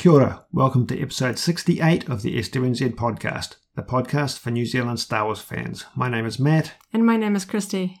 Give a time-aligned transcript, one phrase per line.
[0.00, 0.46] Kia ora.
[0.50, 5.42] Welcome to episode 68 of the SWNZ podcast, the podcast for New Zealand Star Wars
[5.42, 5.84] fans.
[5.94, 6.72] My name is Matt.
[6.90, 8.00] And my name is Christy.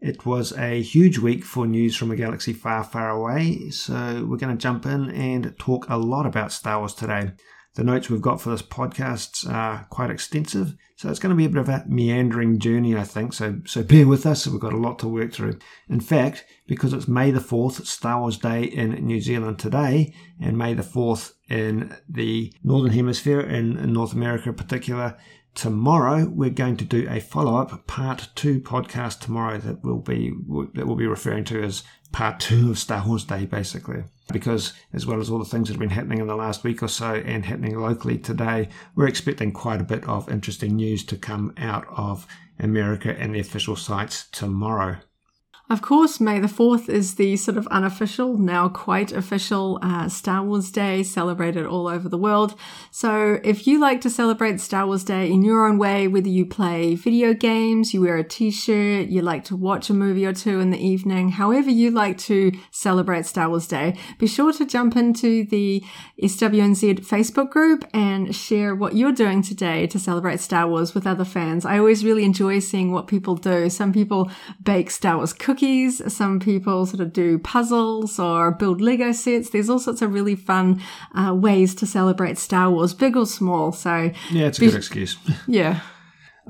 [0.00, 4.38] It was a huge week for news from a galaxy far, far away, so we're
[4.38, 7.32] going to jump in and talk a lot about Star Wars today.
[7.74, 11.44] The notes we've got for this podcast are quite extensive, so it's going to be
[11.44, 13.32] a bit of a meandering journey, I think.
[13.32, 14.46] So, so bear with us.
[14.46, 15.58] We've got a lot to work through.
[15.88, 20.56] In fact, because it's May the 4th, Star Wars Day in New Zealand today, and
[20.56, 25.16] May the 4th in the Northern Hemisphere, in, North America in particular,
[25.54, 30.32] tomorrow we're going to do a follow-up part two podcast tomorrow that will be
[30.74, 34.04] that we'll be referring to as part two of Star Wars Day, basically.
[34.32, 36.82] Because as well as all the things that have been happening in the last week
[36.82, 41.16] or so and happening locally today, we're expecting quite a bit of interesting news to
[41.16, 42.26] come out of
[42.58, 44.96] America and the official sites tomorrow.
[45.70, 50.42] Of course, May the 4th is the sort of unofficial, now quite official uh, Star
[50.42, 52.54] Wars Day celebrated all over the world.
[52.90, 56.44] So if you like to celebrate Star Wars Day in your own way, whether you
[56.44, 60.60] play video games, you wear a t-shirt, you like to watch a movie or two
[60.60, 64.96] in the evening, however you like to celebrate Star Wars Day, be sure to jump
[64.96, 65.82] into the
[66.22, 71.24] SWNZ Facebook group and share what you're doing today to celebrate Star Wars with other
[71.24, 71.64] fans.
[71.64, 73.70] I always really enjoy seeing what people do.
[73.70, 74.30] Some people
[74.62, 76.02] bake Star Wars cookies cookies.
[76.12, 79.50] Some people sort of do puzzles or build Lego sets.
[79.50, 80.82] There's all sorts of really fun
[81.14, 83.70] uh, ways to celebrate Star Wars, big or small.
[83.70, 85.16] So yeah, it's a good excuse.
[85.46, 85.80] Yeah.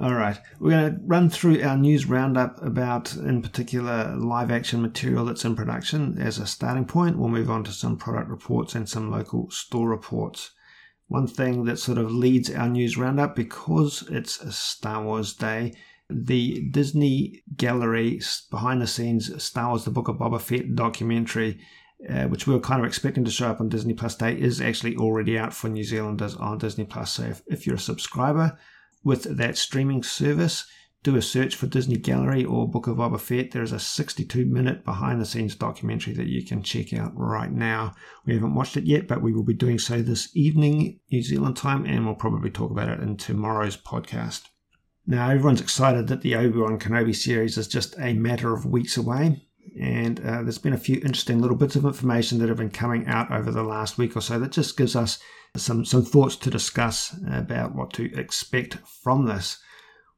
[0.00, 4.82] All right, we're going to run through our news roundup about, in particular, live action
[4.82, 7.16] material that's in production as a starting point.
[7.16, 10.50] We'll move on to some product reports and some local store reports.
[11.06, 15.74] One thing that sort of leads our news roundup because it's a Star Wars Day
[16.10, 21.60] the Disney Gallery behind the scenes Star Wars: The Book of Boba Fett documentary,
[22.08, 24.60] uh, which we were kind of expecting to show up on Disney Plus Day, is
[24.60, 27.12] actually already out for New Zealanders on Disney Plus.
[27.12, 28.58] So if, if you're a subscriber
[29.02, 30.66] with that streaming service,
[31.04, 33.50] do a search for Disney Gallery or Book of Boba Fett.
[33.50, 37.52] There is a 62 minute behind the scenes documentary that you can check out right
[37.52, 37.94] now.
[38.24, 41.58] We haven't watched it yet, but we will be doing so this evening, New Zealand
[41.58, 44.48] time, and we'll probably talk about it in tomorrow's podcast.
[45.06, 48.96] Now, everyone's excited that the Obi Wan Kenobi series is just a matter of weeks
[48.96, 49.42] away.
[49.78, 53.06] And uh, there's been a few interesting little bits of information that have been coming
[53.06, 55.18] out over the last week or so that just gives us
[55.56, 59.58] some, some thoughts to discuss about what to expect from this.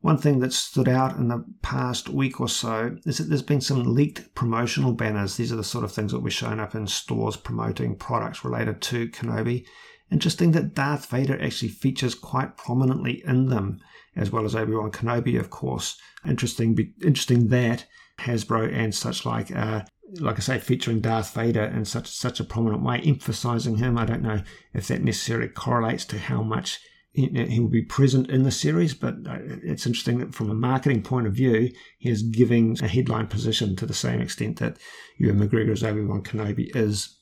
[0.03, 3.61] One thing that stood out in the past week or so is that there's been
[3.61, 5.37] some leaked promotional banners.
[5.37, 8.81] These are the sort of things that were shown up in stores promoting products related
[8.83, 9.67] to Kenobi.
[10.13, 13.81] Interesting that Darth Vader actually features quite prominently in them
[14.17, 15.99] as well as Obi-Wan Kenobi, of course.
[16.27, 17.87] Interesting, interesting that
[18.21, 19.83] Hasbro and such like, uh,
[20.21, 23.99] like I say, featuring Darth Vader in such such a prominent way, emphasizing him.
[23.99, 26.81] I don't know if that necessarily correlates to how much
[27.17, 31.03] he will be present in the series, but uh, it's interesting that from a marketing
[31.03, 34.77] point of view, he is giving a headline position to the same extent that
[35.19, 37.16] Ewan McGregor's Obi-Wan Kenobi is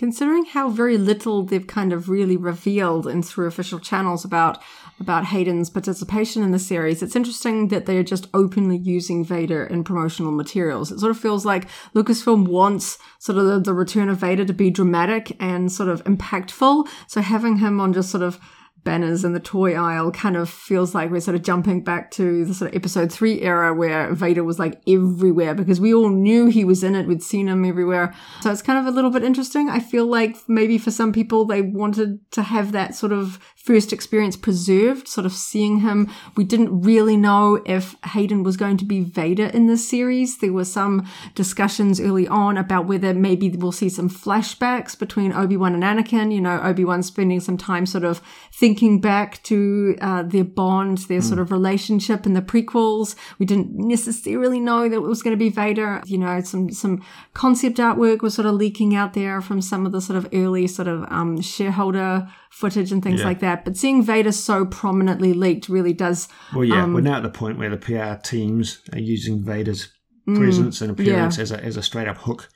[0.00, 4.62] Considering how very little they've kind of really revealed in through official channels about
[4.98, 9.84] about Hayden's participation in the series, it's interesting that they're just openly using Vader in
[9.84, 10.90] promotional materials.
[10.90, 14.54] It sort of feels like Lucasfilm wants sort of the, the return of Vader to
[14.54, 16.88] be dramatic and sort of impactful.
[17.06, 18.40] So having him on just sort of
[18.84, 22.44] banners in the toy aisle kind of feels like we're sort of jumping back to
[22.44, 26.46] the sort of episode three era where Vader was like everywhere because we all knew
[26.46, 27.06] he was in it.
[27.06, 28.14] We'd seen him everywhere.
[28.40, 29.68] So it's kind of a little bit interesting.
[29.68, 33.92] I feel like maybe for some people, they wanted to have that sort of first
[33.92, 36.10] experience preserved, sort of seeing him.
[36.36, 40.38] We didn't really know if Hayden was going to be Vader in this series.
[40.38, 45.74] There were some discussions early on about whether maybe we'll see some flashbacks between Obi-Wan
[45.74, 46.32] and Anakin.
[46.32, 48.69] You know, Obi-Wan spending some time sort of thinking
[49.00, 51.24] back to uh, their bond, their mm.
[51.24, 53.14] sort of relationship in the prequels.
[53.38, 56.02] We didn't necessarily know that it was going to be Vader.
[56.06, 57.02] You know, some, some
[57.34, 60.66] concept artwork was sort of leaking out there from some of the sort of early
[60.66, 63.26] sort of um, shareholder footage and things yeah.
[63.26, 63.64] like that.
[63.64, 66.28] But seeing Vader so prominently leaked really does.
[66.54, 69.92] Well, yeah, um, we're now at the point where the PR teams are using Vader's
[70.28, 71.42] mm, presence and appearance yeah.
[71.42, 72.48] as a as a straight up hook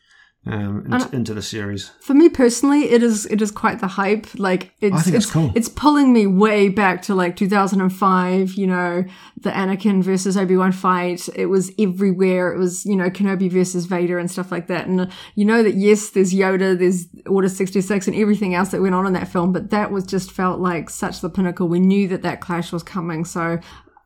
[0.47, 1.91] um, into, into, the series.
[2.01, 4.27] For me personally, it is it is quite the hype.
[4.39, 5.53] Like it's I think it's, it's cool.
[5.55, 8.53] It's pulling me way back to like 2005.
[8.53, 9.05] You know,
[9.41, 11.31] the Anakin versus Obi Wan fight.
[11.35, 12.53] It was everywhere.
[12.53, 14.87] It was you know Kenobi versus Vader and stuff like that.
[14.87, 18.83] And uh, you know that yes, there's Yoda, there's Order 66, and everything else that
[18.83, 19.51] went on in that film.
[19.51, 21.69] But that was just felt like such the pinnacle.
[21.69, 23.25] We knew that that clash was coming.
[23.25, 23.61] So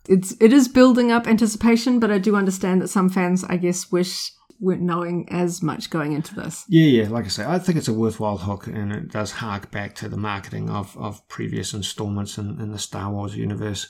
[0.08, 1.99] it's it is building up anticipation.
[1.99, 6.12] But I do understand that some fans, I guess, wish weren't knowing as much going
[6.12, 6.64] into this.
[6.69, 7.08] Yeah, yeah.
[7.08, 10.08] Like I say, I think it's a worthwhile hook, and it does hark back to
[10.08, 13.88] the marketing of, of previous installments in, in the Star Wars universe.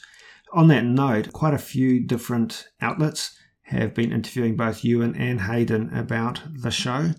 [0.52, 5.94] On that note, quite a few different outlets have been interviewing both Ewan and Hayden
[5.94, 7.12] about the show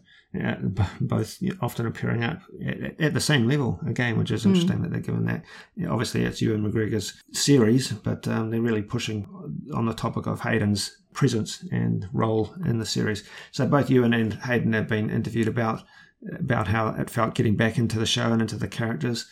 [0.44, 0.56] uh,
[1.02, 4.84] both often appearing up at, at, the same level again, which is interesting mm.
[4.84, 5.44] that they're given that.
[5.90, 9.28] Obviously, it's Ewan McGregor's series, but um, they're really pushing
[9.74, 13.28] on the topic of Hayden's presence and role in the series.
[13.52, 15.84] So both Ewan and Hayden have been interviewed about
[16.38, 19.26] about how it felt getting back into the show and into the characters.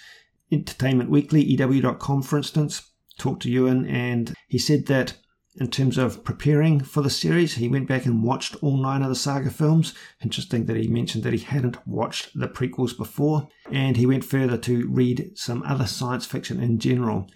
[0.51, 5.17] Entertainment Weekly, EW.com, for instance, talked to Ewan, and he said that
[5.59, 7.55] in terms of preparing for the series.
[7.55, 9.93] He went back and watched all nine of the saga films.
[10.23, 13.47] Interesting that he mentioned that he hadn't watched the prequels before.
[13.71, 17.29] And he went further to read some other science fiction in general.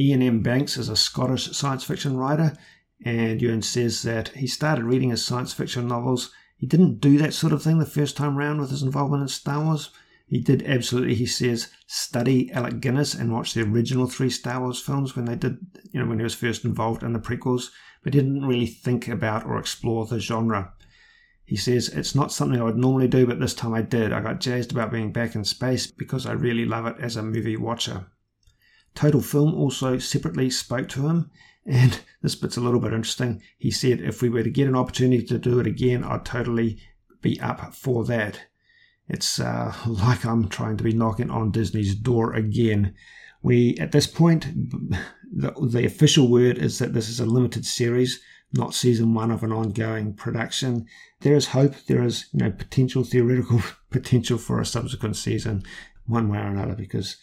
[0.00, 0.40] Iain M.
[0.42, 2.56] Banks is a Scottish science fiction writer,
[3.04, 6.32] and Ewan says that he started reading his science fiction novels.
[6.56, 9.28] He didn't do that sort of thing the first time round with his involvement in
[9.28, 9.90] Star Wars.
[10.26, 14.80] He did absolutely, he says, study Alec Guinness and watch the original three Star Wars
[14.80, 15.58] films when they did,
[15.92, 17.70] you know, when he was first involved in the prequels,
[18.02, 20.72] but he didn't really think about or explore the genre.
[21.44, 24.12] He says, It's not something I would normally do, but this time I did.
[24.12, 27.22] I got jazzed about being back in space because I really love it as a
[27.22, 28.06] movie watcher.
[28.94, 31.30] Total Film also separately spoke to him,
[31.66, 33.42] and this bit's a little bit interesting.
[33.58, 36.78] He said, If we were to get an opportunity to do it again, I'd totally
[37.20, 38.46] be up for that.
[39.08, 42.94] It's uh, like I'm trying to be knocking on Disney's door again.
[43.42, 44.46] We, at this point,
[45.30, 48.20] the, the official word is that this is a limited series,
[48.52, 50.86] not season one of an ongoing production.
[51.20, 51.74] There is hope.
[51.86, 53.60] There is, you know, potential, theoretical
[53.90, 55.64] potential for a subsequent season,
[56.06, 57.18] one way or another, because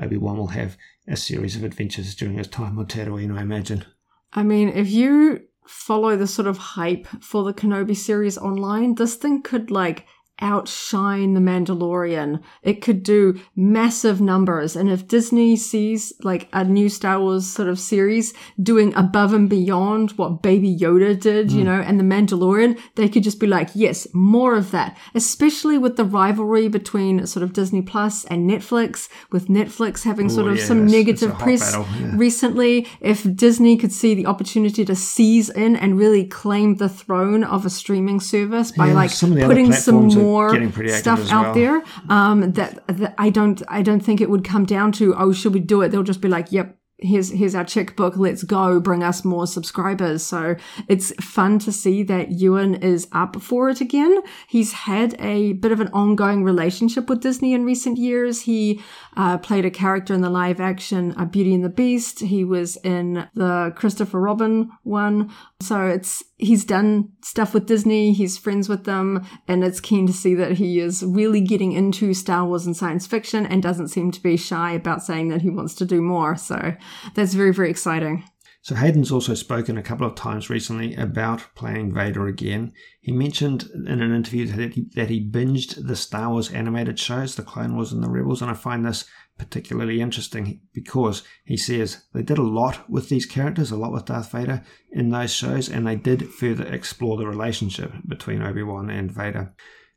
[0.00, 0.76] Obi Wan will have
[1.08, 3.84] a series of adventures during his time on Tatooine, I imagine.
[4.32, 9.16] I mean, if you follow the sort of hype for the Kenobi series online, this
[9.16, 10.06] thing could like
[10.40, 12.42] outshine The Mandalorian.
[12.62, 14.74] It could do massive numbers.
[14.74, 19.48] And if Disney sees like a new Star Wars sort of series doing above and
[19.48, 21.54] beyond what Baby Yoda did, mm.
[21.54, 24.96] you know, and The Mandalorian, they could just be like, yes, more of that.
[25.14, 30.34] Especially with the rivalry between sort of Disney Plus and Netflix, with Netflix having Ooh,
[30.34, 32.12] sort of some negative press yeah.
[32.16, 32.88] recently.
[33.00, 37.64] If Disney could see the opportunity to seize in and really claim the throne of
[37.64, 42.52] a streaming service by yeah, like some putting some more more stuff out there um,
[42.52, 45.60] that, that I don't I don't think it would come down to oh should we
[45.60, 45.90] do it?
[45.90, 48.16] They'll just be like yep here's here's our checkbook.
[48.16, 48.80] Let's go.
[48.80, 50.22] Bring us more subscribers.
[50.22, 50.56] So
[50.88, 54.20] it's fun to see that ewan is up for it again.
[54.48, 58.42] He's had a bit of an ongoing relationship with disney in recent years.
[58.42, 58.80] He
[59.16, 62.20] uh, played a character in the live action uh, beauty and the beast.
[62.20, 65.32] He was in the christopher robin one
[65.64, 70.12] so it's he's done stuff with Disney, he's friends with them, and it's keen to
[70.12, 74.10] see that he is really getting into Star Wars and science fiction and doesn't seem
[74.12, 76.36] to be shy about saying that he wants to do more.
[76.36, 76.74] So
[77.14, 78.24] that's very, very exciting.
[78.64, 82.72] So Hayden's also spoken a couple of times recently about playing Vader again.
[83.02, 87.34] He mentioned in an interview that he, that he binged the Star Wars animated shows,
[87.34, 89.04] the Clone Wars and the Rebels, and I find this
[89.38, 94.06] particularly interesting because he says they did a lot with these characters, a lot with
[94.06, 98.90] Darth Vader in those shows, and they did further explore the relationship between Obi Wan
[98.90, 99.54] and Vader.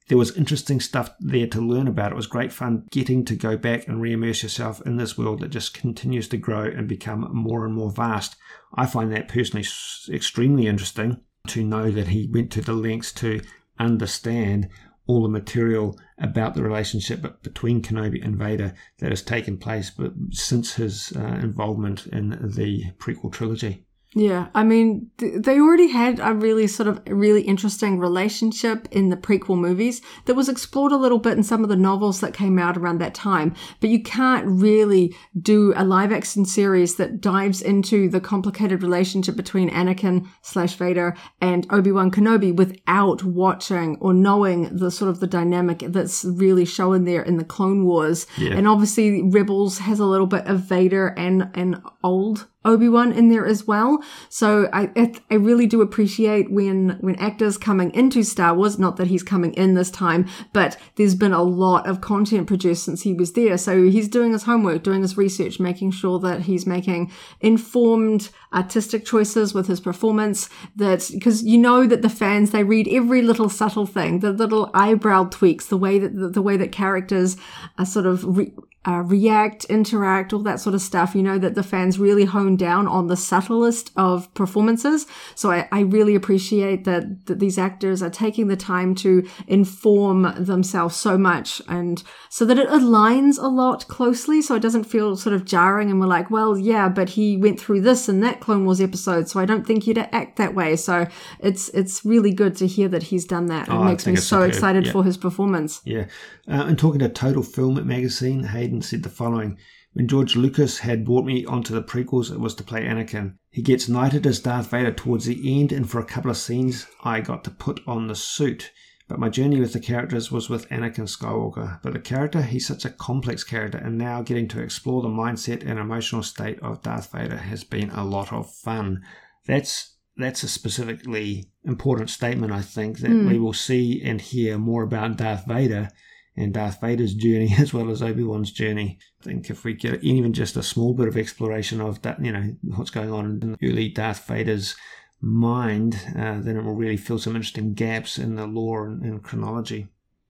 [0.07, 2.13] There was interesting stuff there to learn about.
[2.13, 5.42] It was great fun getting to go back and re immerse yourself in this world
[5.42, 8.38] that just continues to grow and become more and more vast.
[8.74, 9.67] I find that personally
[10.10, 13.41] extremely interesting to know that he went to the lengths to
[13.79, 14.70] understand
[15.07, 20.13] all the material about the relationship between Kenobi and Vader that has taken place but
[20.31, 23.87] since his uh, involvement in the prequel trilogy.
[24.17, 29.15] Yeah, I mean, they already had a really sort of really interesting relationship in the
[29.15, 32.57] prequel movies that was explored a little bit in some of the novels that came
[32.57, 33.53] out around that time.
[33.79, 39.36] But you can't really do a live action series that dives into the complicated relationship
[39.36, 45.27] between Anakin slash Vader and Obi-Wan Kenobi without watching or knowing the sort of the
[45.27, 48.25] dynamic that's really shown there in the Clone Wars.
[48.36, 48.55] Yeah.
[48.55, 53.45] And obviously Rebels has a little bit of Vader and, and old Obi-Wan in there
[53.45, 54.03] as well.
[54.29, 54.91] So I,
[55.31, 59.53] I really do appreciate when, when actors coming into Star Wars, not that he's coming
[59.53, 63.57] in this time, but there's been a lot of content produced since he was there.
[63.57, 69.05] So he's doing his homework, doing his research, making sure that he's making informed artistic
[69.05, 73.50] choices with his performance that, because you know that the fans, they read every little
[73.50, 77.38] subtle thing, the little eyebrow tweaks, the way that, the, the way that characters
[77.77, 78.53] are sort of re-
[78.86, 81.13] uh, react, interact, all that sort of stuff.
[81.15, 85.05] You know, that the fans really hone down on the subtlest of performances.
[85.36, 90.34] So I, I really appreciate that, that these actors are taking the time to inform
[90.38, 94.41] themselves so much and so that it aligns a lot closely.
[94.41, 97.60] So it doesn't feel sort of jarring and we're like, well, yeah, but he went
[97.60, 99.27] through this and that Clone Wars episode.
[99.27, 100.75] So I don't think you'd act that way.
[100.77, 101.07] So
[101.39, 103.67] it's, it's really good to hear that he's done that.
[103.67, 104.91] It Oh, makes me so excited Yeah.
[104.93, 105.81] for his performance.
[105.84, 106.05] Yeah.
[106.50, 109.58] Uh, and talking to Total Film magazine, Hayden said the following
[109.92, 113.36] When George Lucas had brought me onto the prequels, it was to play Anakin.
[113.50, 116.88] He gets knighted as Darth Vader towards the end, and for a couple of scenes,
[117.04, 118.72] I got to put on the suit.
[119.10, 121.82] But my journey with the characters was with Anakin Skywalker.
[121.82, 125.66] But the character, he's such a complex character, and now getting to explore the mindset
[125.66, 129.04] and emotional state of Darth Vader has been a lot of fun.
[129.46, 134.84] That's that's a specifically important statement, I think, that we will see and hear more
[134.84, 135.89] about Darth Vader
[136.38, 139.00] and Darth Vader's journey as well as Obi Wan's journey.
[139.22, 142.32] I think if we get even just a small bit of exploration of that, you
[142.32, 144.75] know, what's going on in early Darth Vader's
[145.20, 149.24] mind, uh, then it will really fill some interesting gaps in the lore and, and
[149.24, 149.88] chronology.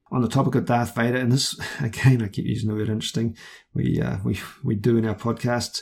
[0.09, 3.35] On the topic of Darth Vader, and this again, I keep using the word interesting.
[3.73, 5.81] We uh, we we do in our podcasts.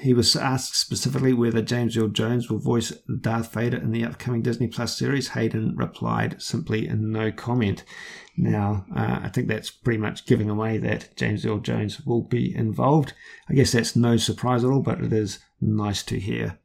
[0.00, 4.42] He was asked specifically whether James Earl Jones will voice Darth Vader in the upcoming
[4.42, 5.28] Disney Plus series.
[5.28, 7.84] Hayden replied simply no comment.
[8.36, 12.54] Now, uh, I think that's pretty much giving away that James Earl Jones will be
[12.54, 13.12] involved.
[13.48, 16.58] I guess that's no surprise at all, but it is nice to hear.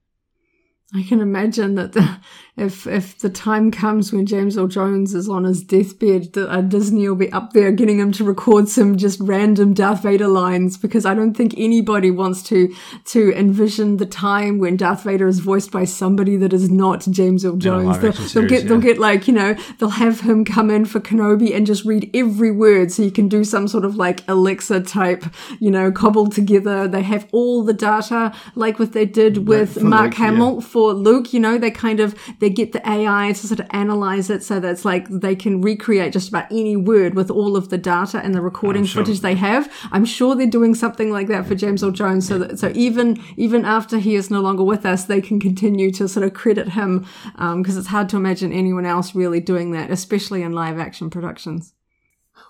[0.95, 2.17] I can imagine that the,
[2.57, 6.61] if if the time comes when James Earl Jones is on his deathbed, that uh,
[6.61, 10.77] Disney will be up there getting him to record some just random Darth Vader lines
[10.77, 12.73] because I don't think anybody wants to
[13.05, 17.43] to envision the time when Darth Vader is voiced by somebody that is not James
[17.43, 17.99] Earl Jones.
[17.99, 20.85] They'll, action they'll series, get they'll get like you know they'll have him come in
[20.85, 24.21] for Kenobi and just read every word so you can do some sort of like
[24.29, 25.25] Alexa type
[25.59, 26.87] you know cobbled together.
[26.87, 30.31] They have all the data like what they did with for Mark Hamill yeah.
[30.31, 33.65] Hamill for Luke, you know, they kind of they get the AI to sort of
[33.71, 37.57] analyze it so that it's like they can recreate just about any word with all
[37.57, 39.01] of the data and the recording sure.
[39.01, 39.71] footage they have.
[39.91, 43.19] I'm sure they're doing something like that for James Earl Jones, so that so even
[43.35, 46.69] even after he is no longer with us, they can continue to sort of credit
[46.69, 50.77] him um, because it's hard to imagine anyone else really doing that, especially in live
[50.77, 51.73] action productions.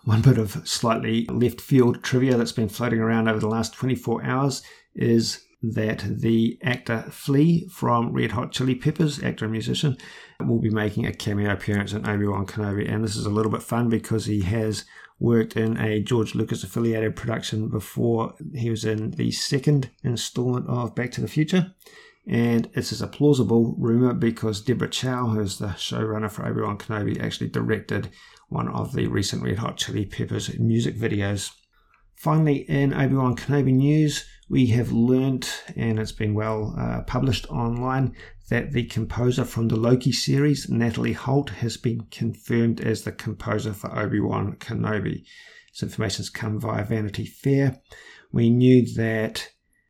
[0.04, 4.24] One bit of slightly left field trivia that's been floating around over the last 24
[4.26, 4.62] hours
[4.94, 9.98] is that the actor Flea from Red Hot Chili Peppers, actor and musician,
[10.40, 12.92] will be making a cameo appearance in Obi Wan Kenobi.
[12.92, 14.86] And this is a little bit fun because he has
[15.20, 18.34] worked in a George Lucas affiliated production before.
[18.54, 21.74] He was in the second installment of Back to the Future.
[22.28, 26.78] And this is a plausible rumor because Deborah Chow, who's the showrunner for Obi Wan
[26.78, 28.10] Kenobi, actually directed
[28.50, 31.52] one of the recent Red Hot Chili Peppers music videos.
[32.16, 37.50] Finally, in Obi Wan Kenobi news, we have learnt, and it's been well uh, published
[37.50, 38.16] online,
[38.50, 43.74] that the composer from the Loki series, Natalie Holt, has been confirmed as the composer
[43.74, 45.24] for Obi Wan Kenobi.
[45.72, 47.82] This information has come via Vanity Fair.
[48.32, 49.50] We knew that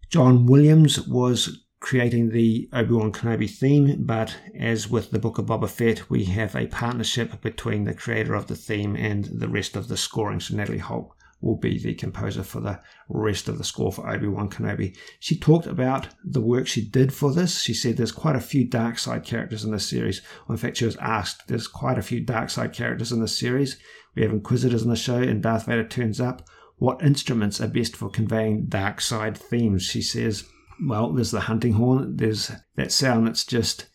[0.10, 5.70] John Williams was creating the Obi-Wan Kenobi theme, but as with the Book of Boba
[5.70, 9.88] Fett, we have a partnership between the creator of the theme and the rest of
[9.88, 10.40] the scoring.
[10.40, 11.14] So Natalie Holt
[11.46, 14.98] will be the composer for the rest of the score for Obi-Wan Kenobi.
[15.20, 17.62] She talked about the work she did for this.
[17.62, 20.24] She said there's quite a few dark side characters in this series.
[20.50, 23.78] In fact, she was asked, there's quite a few dark side characters in this series.
[24.16, 26.50] We have Inquisitors in the show and Darth Vader turns up.
[26.78, 29.84] What instruments are best for conveying dark side themes?
[29.84, 30.50] She says,
[30.84, 32.18] well, there's the hunting horn.
[32.18, 33.86] There's that sound that's just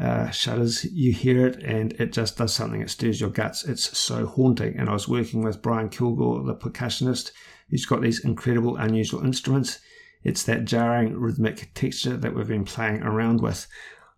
[0.00, 0.84] uh, shudders.
[0.84, 2.80] You hear it, and it just does something.
[2.80, 3.64] It stirs your guts.
[3.64, 4.76] It's so haunting.
[4.76, 7.32] And I was working with Brian Kilgore, the percussionist,
[7.68, 9.78] who's got these incredible, unusual instruments.
[10.22, 13.66] It's that jarring rhythmic texture that we've been playing around with.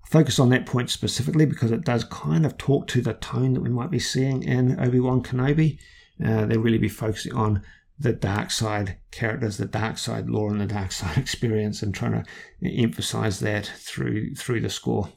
[0.05, 3.55] I focus on that point specifically because it does kind of talk to the tone
[3.55, 5.79] that we might be seeing in Obi Wan Kenobi.
[6.25, 7.63] Uh, they'll really be focusing on
[7.99, 12.25] the dark side characters, the dark side lore, and the dark side experience, and trying
[12.25, 15.09] to emphasize that through through the score.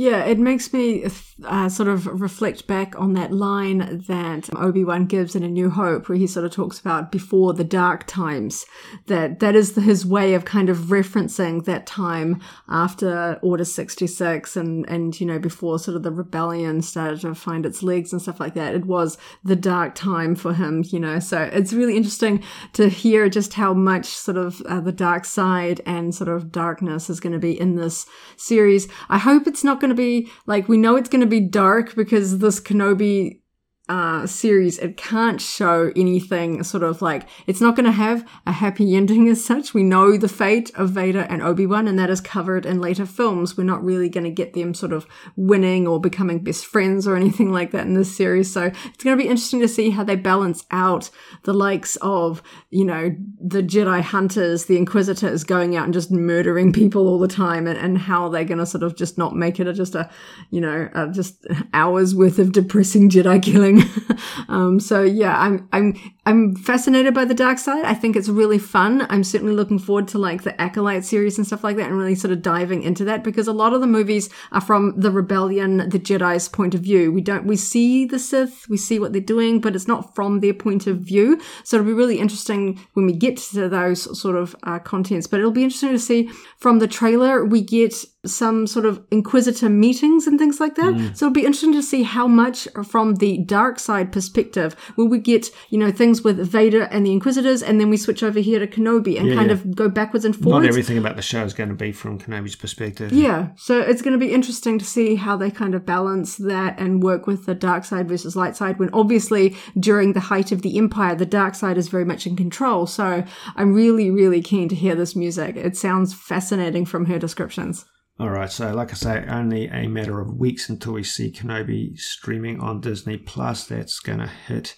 [0.00, 1.04] Yeah, it makes me
[1.44, 5.70] uh, sort of reflect back on that line that Obi Wan gives in A New
[5.70, 8.64] Hope, where he sort of talks about before the dark times.
[9.06, 14.56] That that is his way of kind of referencing that time after Order sixty six,
[14.56, 18.22] and and you know before sort of the rebellion started to find its legs and
[18.22, 18.76] stuff like that.
[18.76, 21.18] It was the dark time for him, you know.
[21.18, 25.80] So it's really interesting to hear just how much sort of uh, the dark side
[25.84, 28.86] and sort of darkness is going to be in this series.
[29.08, 31.94] I hope it's not going to be like we know it's going to be dark
[31.94, 33.40] because this Kenobi
[33.88, 38.52] uh, series, it can't show anything sort of like, it's not going to have a
[38.52, 39.72] happy ending as such.
[39.72, 43.56] We know the fate of Vader and Obi-Wan, and that is covered in later films.
[43.56, 47.16] We're not really going to get them sort of winning or becoming best friends or
[47.16, 48.52] anything like that in this series.
[48.52, 51.10] So it's going to be interesting to see how they balance out
[51.44, 56.72] the likes of, you know, the Jedi hunters, the Inquisitors going out and just murdering
[56.72, 59.58] people all the time and, and how they're going to sort of just not make
[59.60, 60.10] it a, just a,
[60.50, 63.77] you know, a, just hours worth of depressing Jedi killing.
[64.48, 65.94] um, so yeah, I'm I'm
[66.26, 67.84] I'm fascinated by the dark side.
[67.84, 69.06] I think it's really fun.
[69.08, 72.14] I'm certainly looking forward to like the Acolyte series and stuff like that, and really
[72.14, 75.88] sort of diving into that because a lot of the movies are from the rebellion,
[75.88, 77.12] the Jedi's point of view.
[77.12, 80.40] We don't we see the Sith, we see what they're doing, but it's not from
[80.40, 81.40] their point of view.
[81.64, 85.26] So it'll be really interesting when we get to those sort of uh, contents.
[85.26, 87.94] But it'll be interesting to see from the trailer we get
[88.26, 90.92] some sort of inquisitor meetings and things like that.
[90.92, 91.16] Mm.
[91.16, 95.18] So it'll be interesting to see how much from the dark side perspective will we
[95.18, 98.58] get, you know, things with Vader and the Inquisitors, and then we switch over here
[98.58, 99.54] to Kenobi and yeah, kind yeah.
[99.54, 100.64] of go backwards and forwards.
[100.64, 103.12] Not everything about the show is going to be from Kenobi's perspective.
[103.12, 103.50] Yeah.
[103.56, 107.02] So it's going to be interesting to see how they kind of balance that and
[107.02, 110.76] work with the dark side versus light side when obviously during the height of the
[110.76, 112.86] Empire, the dark side is very much in control.
[112.86, 115.56] So I'm really, really keen to hear this music.
[115.56, 117.84] It sounds fascinating from her descriptions.
[118.20, 121.96] All right, so like I say, only a matter of weeks until we see Kenobi
[121.96, 123.64] streaming on Disney Plus.
[123.64, 124.74] That's going to hit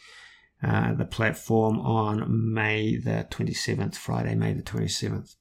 [0.62, 5.37] uh, the platform on May the 27th, Friday, May the 27th.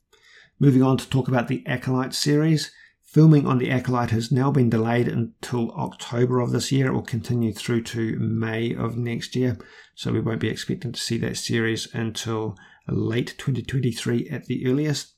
[0.62, 2.72] Moving on to talk about the Acolyte series.
[3.04, 6.88] Filming on The Acolyte has now been delayed until October of this year.
[6.88, 9.58] It will continue through to May of next year.
[9.96, 12.56] So we won't be expecting to see that series until
[12.88, 15.16] late 2023 at the earliest.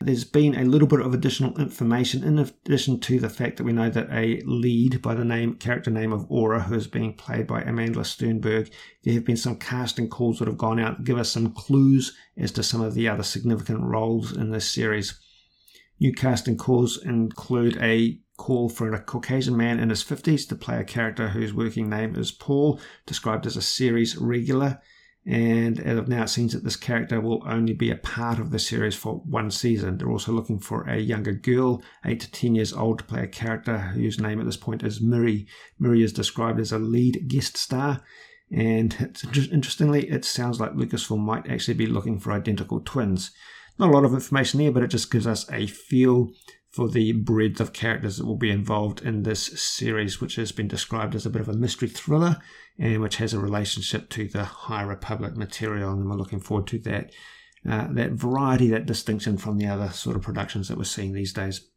[0.00, 3.72] There's been a little bit of additional information in addition to the fact that we
[3.72, 7.48] know that a lead by the name character name of Aura, who is being played
[7.48, 8.70] by Amandla Stenberg,
[9.02, 12.52] there have been some casting calls that have gone out, give us some clues as
[12.52, 15.18] to some of the other significant roles in this series.
[15.98, 20.78] New casting calls include a call for a Caucasian man in his 50s to play
[20.78, 24.80] a character whose working name is Paul, described as a series regular.
[25.28, 28.50] And as of now, it seems that this character will only be a part of
[28.50, 29.98] the series for one season.
[29.98, 33.26] They're also looking for a younger girl, 8 to 10 years old, to play a
[33.26, 35.46] character whose name at this point is Miri.
[35.78, 38.00] Miri is described as a lead guest star.
[38.50, 39.20] And
[39.52, 43.30] interestingly, it sounds like Lucasfilm might actually be looking for identical twins.
[43.78, 46.32] Not a lot of information there, but it just gives us a feel
[46.70, 50.68] for the breadth of characters that will be involved in this series, which has been
[50.68, 52.38] described as a bit of a mystery thriller
[52.78, 55.92] which has a relationship to the High Republic material.
[55.92, 57.12] And we're looking forward to that.
[57.68, 61.32] Uh, that variety, that distinction from the other sort of productions that we're seeing these
[61.32, 61.68] days.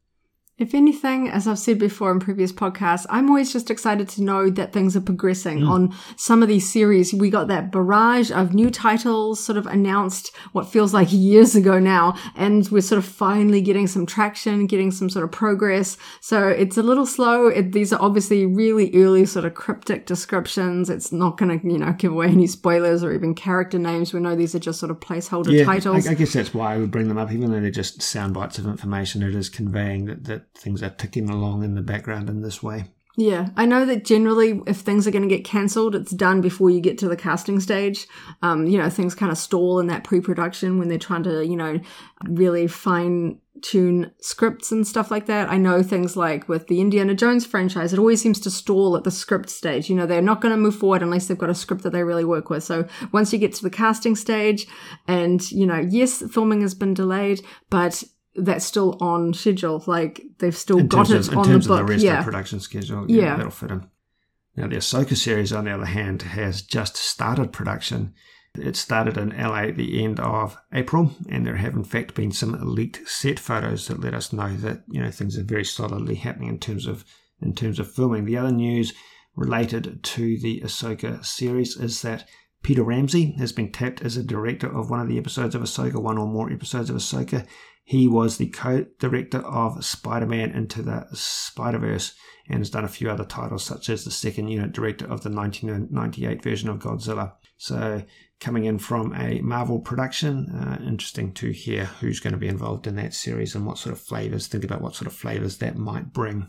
[0.58, 4.48] If anything, as I've said before in previous podcasts, I'm always just excited to know
[4.52, 5.68] that things are progressing mm.
[5.68, 7.16] on some of these series.
[7.16, 11.80] We got that barrage of new titles sort of announced what feels like years ago
[11.80, 15.98] now, and we're sort of finally getting some traction, getting some sort of progress.
[16.20, 17.48] So it's a little slow.
[17.48, 20.92] It, these are obviously really early sort of cryptic descriptions.
[20.92, 24.14] It's not going to, you know, give away any spoilers or even character names.
[24.14, 26.06] We know these are just sort of placeholder yeah, titles.
[26.06, 28.36] I, I guess that's why I would bring them up, even though they're just sound
[28.36, 29.24] bites of information.
[29.24, 32.86] It is conveying that, that things are ticking along in the background in this way.
[33.18, 36.70] Yeah, I know that generally, if things are going to get cancelled, it's done before
[36.70, 38.08] you get to the casting stage.
[38.42, 41.58] Um, you know, things kind of stall in that pre-production when they're trying to, you
[41.58, 41.80] know,
[42.24, 45.50] really fine tune scripts and stuff like that.
[45.50, 49.04] I know things like with the Indiana Jones franchise, it always seems to stall at
[49.04, 49.90] the script stage.
[49.90, 52.04] You know, they're not going to move forward unless they've got a script that they
[52.04, 52.64] really work with.
[52.64, 54.68] So once you get to the casting stage,
[55.08, 58.04] and you know, yes, filming has been delayed, but
[58.36, 59.84] that's still on schedule.
[59.88, 61.78] Like they've still in got it of, on the book.
[61.78, 62.20] the rest yeah.
[62.20, 63.10] of the production schedule.
[63.10, 63.88] Yeah, yeah, that'll fit in.
[64.56, 68.14] Now the Ahsoka series, on the other hand, has just started production.
[68.56, 72.32] It started in LA at the end of April, and there have in fact been
[72.32, 76.16] some leaked set photos that let us know that you know things are very solidly
[76.16, 77.06] happening in terms of
[77.42, 78.26] in terms of filming.
[78.26, 78.94] The other news
[79.36, 82.28] related to the Ahsoka series is that
[82.64, 86.02] Peter Ramsey has been tapped as a director of one of the episodes of Ahsoka,
[86.02, 87.46] one or more episodes of Ahsoka.
[87.84, 92.14] He was the co-director of Spider-Man Into the Spider-Verse
[92.48, 95.32] and has done a few other titles, such as the second unit director of the
[95.32, 97.34] 1998 version of Godzilla.
[97.58, 98.04] So,
[98.40, 102.88] coming in from a Marvel production, uh, interesting to hear who's going to be involved
[102.88, 104.48] in that series and what sort of flavors.
[104.48, 106.48] Think about what sort of flavors that might bring.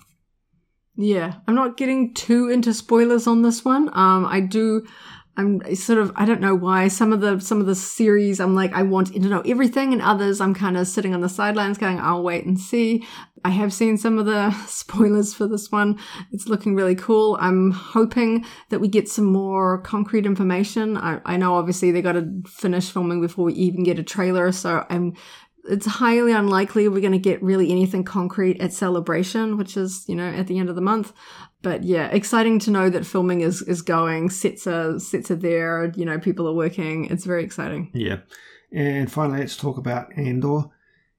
[0.97, 3.89] Yeah, I'm not getting too into spoilers on this one.
[3.89, 4.87] Um, I do
[5.37, 8.55] I'm sort of I don't know why some of the some of the series I'm
[8.55, 11.79] like I want to know everything and others I'm kind of sitting on the sidelines
[11.79, 13.07] going I'll wait and see.
[13.45, 15.99] I have seen some of the spoilers for this one.
[16.33, 17.39] It's looking really cool.
[17.41, 20.97] I'm hoping that we get some more concrete information.
[20.97, 24.53] I, I know obviously they got to finish filming before we even get a trailer,
[24.53, 25.15] so I'm
[25.65, 30.15] it's highly unlikely we're going to get really anything concrete at celebration which is you
[30.15, 31.13] know at the end of the month.
[31.63, 35.93] But yeah exciting to know that filming is is going sets are sets are there
[35.95, 37.07] you know people are working.
[37.07, 37.91] It's very exciting.
[37.95, 38.19] Yeah.
[38.73, 40.71] And finally let's talk about andor.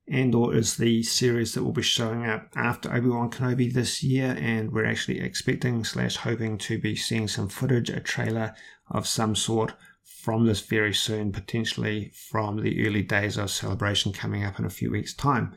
[0.08, 4.74] Andor is the series that will be showing up after Obi-Wan Kenobi this year, and
[4.74, 8.54] we're actually expecting slash hoping to be seeing some footage, a trailer
[8.90, 14.44] of some sort from this very soon, potentially from the early days of celebration coming
[14.44, 15.54] up in a few weeks' time.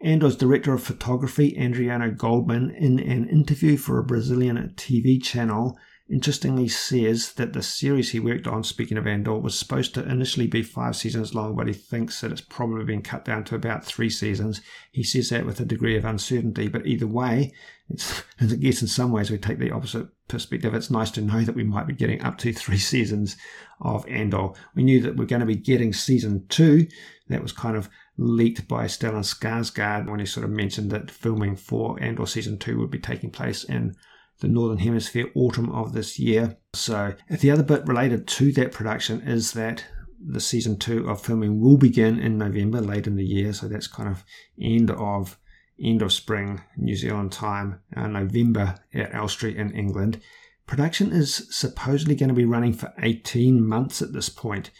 [0.00, 5.78] Andor's director of photography, Adriano Goldman, in an interview for a Brazilian TV channel,
[6.10, 10.46] interestingly says that the series he worked on, speaking of Andor, was supposed to initially
[10.46, 13.84] be five seasons long, but he thinks that it's probably been cut down to about
[13.84, 14.60] three seasons.
[14.90, 17.52] He says that with a degree of uncertainty, but either way,
[17.88, 20.74] it's, I guess in some ways we take the opposite perspective.
[20.74, 23.36] It's nice to know that we might be getting up to three seasons
[23.80, 24.48] of Andor.
[24.74, 26.86] We knew that we're going to be getting season two.
[27.28, 31.56] That was kind of leaked by Stellan Skarsgård when he sort of mentioned that filming
[31.56, 33.94] for Andor season two would be taking place in
[34.40, 36.56] the Northern Hemisphere autumn of this year.
[36.74, 39.84] So, if the other bit related to that production is that
[40.20, 43.52] the season two of filming will begin in November, late in the year.
[43.52, 44.24] So that's kind of
[44.60, 45.38] end of
[45.82, 50.20] end of spring New Zealand time, uh, November at Elstree in England.
[50.66, 54.70] Production is supposedly going to be running for 18 months at this point.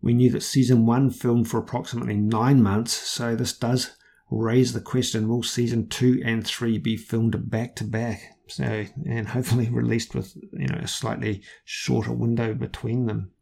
[0.00, 3.96] We knew that season one filmed for approximately nine months, so this does
[4.30, 8.35] raise the question will season two and three be filmed back to back?
[8.48, 13.32] So, and hopefully released with you know a slightly shorter window between them.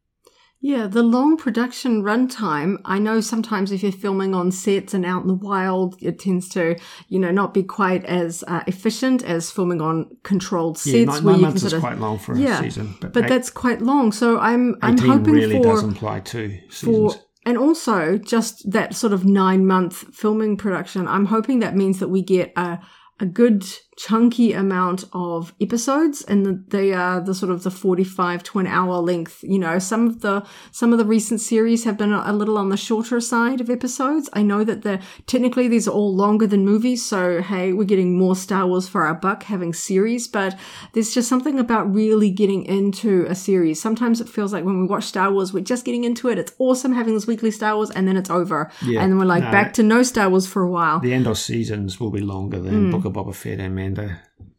[0.66, 2.78] Yeah, the long production runtime.
[2.86, 6.48] I know sometimes if you're filming on sets and out in the wild, it tends
[6.50, 10.94] to, you know, not be quite as uh, efficient as filming on controlled sets.
[10.96, 13.50] Yeah, nine, nine months is quite long for yeah, a season, but, but eight, that's
[13.50, 14.10] quite long.
[14.10, 17.14] So I'm I'm hoping really for, does imply two seasons.
[17.14, 21.06] For, and also just that sort of nine month filming production.
[21.06, 22.78] I'm hoping that means that we get a
[23.20, 23.64] a good
[23.96, 28.98] chunky amount of episodes and they are the sort of the 45 to an hour
[28.98, 29.78] length you know.
[29.78, 33.20] Some of the some of the recent series have been a, little on the shorter
[33.20, 34.28] side of episodes.
[34.32, 38.18] I know that the technically these are all longer than movies so hey we're getting
[38.18, 40.58] more star wars for our buck having series but
[40.92, 43.80] there's just something about really getting into a series.
[43.80, 46.38] Sometimes it feels like when we watch star wars we're just getting into it.
[46.38, 48.70] It's awesome having this weekly star wars and then it's over.
[48.84, 51.00] Yeah, and then we're like no, back to no star wars for a while.
[51.00, 52.90] The end of seasons will be longer than mm.
[52.90, 54.10] book of boba fett and Mando.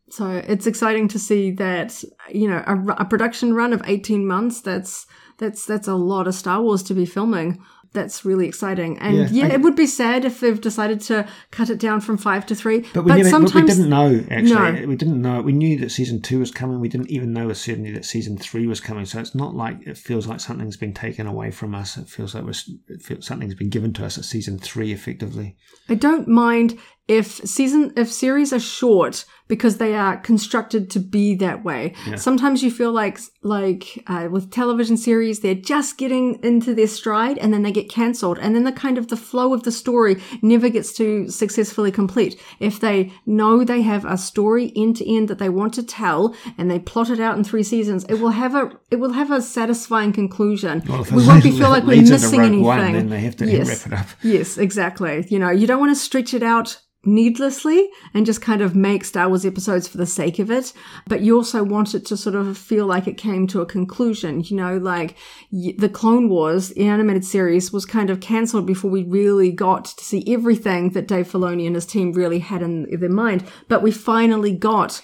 [0.10, 4.62] So it's exciting to see that you know a, a, production run of eighteen months.
[4.62, 5.08] That's
[5.40, 7.60] that's that's a lot of Star Wars to be filming.
[7.92, 11.26] That's really exciting, and yeah, yeah I, it would be sad if they've decided to
[11.52, 12.82] cut it down from five to three.
[12.94, 14.24] But we, but never, sometimes, we didn't know.
[14.30, 14.88] Actually, no.
[14.88, 15.42] we didn't know.
[15.42, 16.82] We knew that season two was coming.
[16.82, 19.06] We didn't even know with certainty that season three was coming.
[19.06, 21.96] So it's not like it feels like something's been taken away from us.
[21.96, 22.44] It feels like
[22.90, 25.56] it feels, something's been given to us at season three, effectively.
[25.88, 26.78] I don't mind
[27.08, 31.94] if season if series are short because they are constructed to be that way.
[32.08, 32.16] Yeah.
[32.16, 37.38] sometimes you feel like like uh, with television series they're just getting into their stride
[37.38, 38.40] and then they get cancelled.
[38.40, 42.42] And then the kind of the flow of the story never gets to successfully complete.
[42.60, 46.36] If they know they have a story end to end that they want to tell
[46.58, 49.30] and they plot it out in three seasons it will have a it will have
[49.30, 50.82] a satisfying conclusion.
[50.88, 53.86] Well, we won't be feel like we're missing anything one, then they have to yes.
[53.86, 54.08] wrap it up.
[54.24, 55.28] Yes exactly.
[55.30, 59.06] You know you don't want to stretch it out needlessly and just kind of make
[59.06, 60.74] Star Wars episodes for the sake of it.
[61.08, 64.42] But you also want it to sort of feel like it came to a conclusion.
[64.44, 65.18] You know, like
[65.52, 70.04] the Clone Wars, the animated series, was kind of cancelled before we really got to
[70.04, 73.46] see everything that Dave Filoni and his team really had in their mind.
[73.68, 75.02] But we finally got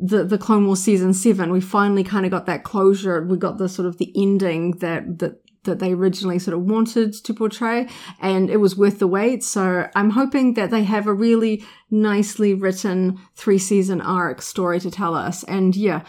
[0.00, 3.22] the the Clone Wars season seven, we finally kind of got that closure.
[3.22, 7.12] We got the sort of the ending that that that they originally sort of wanted
[7.12, 7.86] to portray
[8.20, 9.44] and it was worth the wait.
[9.44, 14.90] So I'm hoping that they have a really nicely written three season arc story to
[14.90, 15.42] tell us.
[15.44, 16.02] And yeah,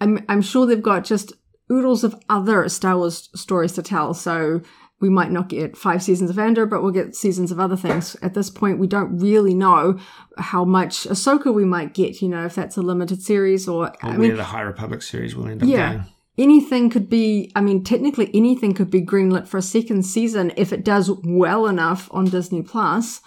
[0.00, 1.32] I'm, I'm sure they've got just
[1.70, 4.12] oodles of other Star Wars stories to tell.
[4.12, 4.60] So
[5.00, 8.14] we might not get five seasons of Andor, but we'll get seasons of other things.
[8.22, 9.98] At this point, we don't really know
[10.38, 14.10] how much Ahsoka we might get, you know, if that's a limited series or, or
[14.10, 16.04] I mean, the High Republic series will end up yeah.
[16.38, 20.72] Anything could be i mean technically anything could be greenlit for a second season if
[20.72, 23.20] it does well enough on disney plus.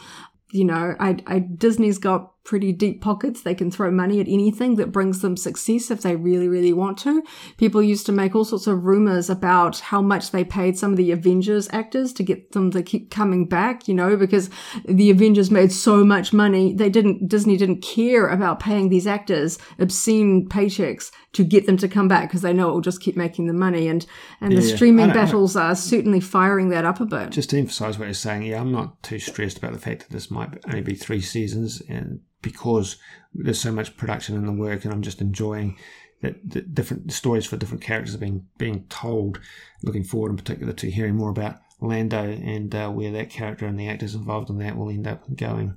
[0.51, 3.41] You know I, I disney's got pretty deep pockets.
[3.41, 6.97] They can throw money at anything that brings them success if they really, really want
[6.99, 7.23] to.
[7.57, 10.97] People used to make all sorts of rumors about how much they paid some of
[10.97, 14.49] the Avengers actors to get them to keep coming back, you know, because
[14.87, 16.73] the Avengers made so much money.
[16.73, 21.87] They didn't, Disney didn't care about paying these actors obscene paychecks to get them to
[21.87, 23.87] come back because they know it will just keep making the money.
[23.87, 24.05] And,
[24.39, 27.31] and the streaming I don't- I don't- battles are certainly firing that up a bit.
[27.31, 30.11] Just to emphasize what you're saying, yeah, I'm not too stressed about the fact that
[30.11, 32.97] this might only be three seasons, and because
[33.33, 35.77] there's so much production in the work, and I'm just enjoying
[36.21, 39.41] that the different stories for different characters are being being told.
[39.83, 43.79] Looking forward, in particular, to hearing more about Lando and uh, where that character and
[43.79, 45.73] the actors involved in that will end up going.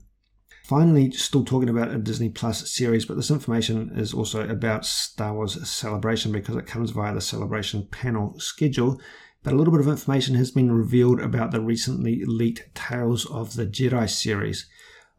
[0.64, 5.32] Finally, still talking about a Disney Plus series, but this information is also about Star
[5.32, 9.00] Wars Celebration because it comes via the Celebration panel schedule.
[9.42, 13.54] But a little bit of information has been revealed about the recently leaked Tales of
[13.54, 14.68] the Jedi series.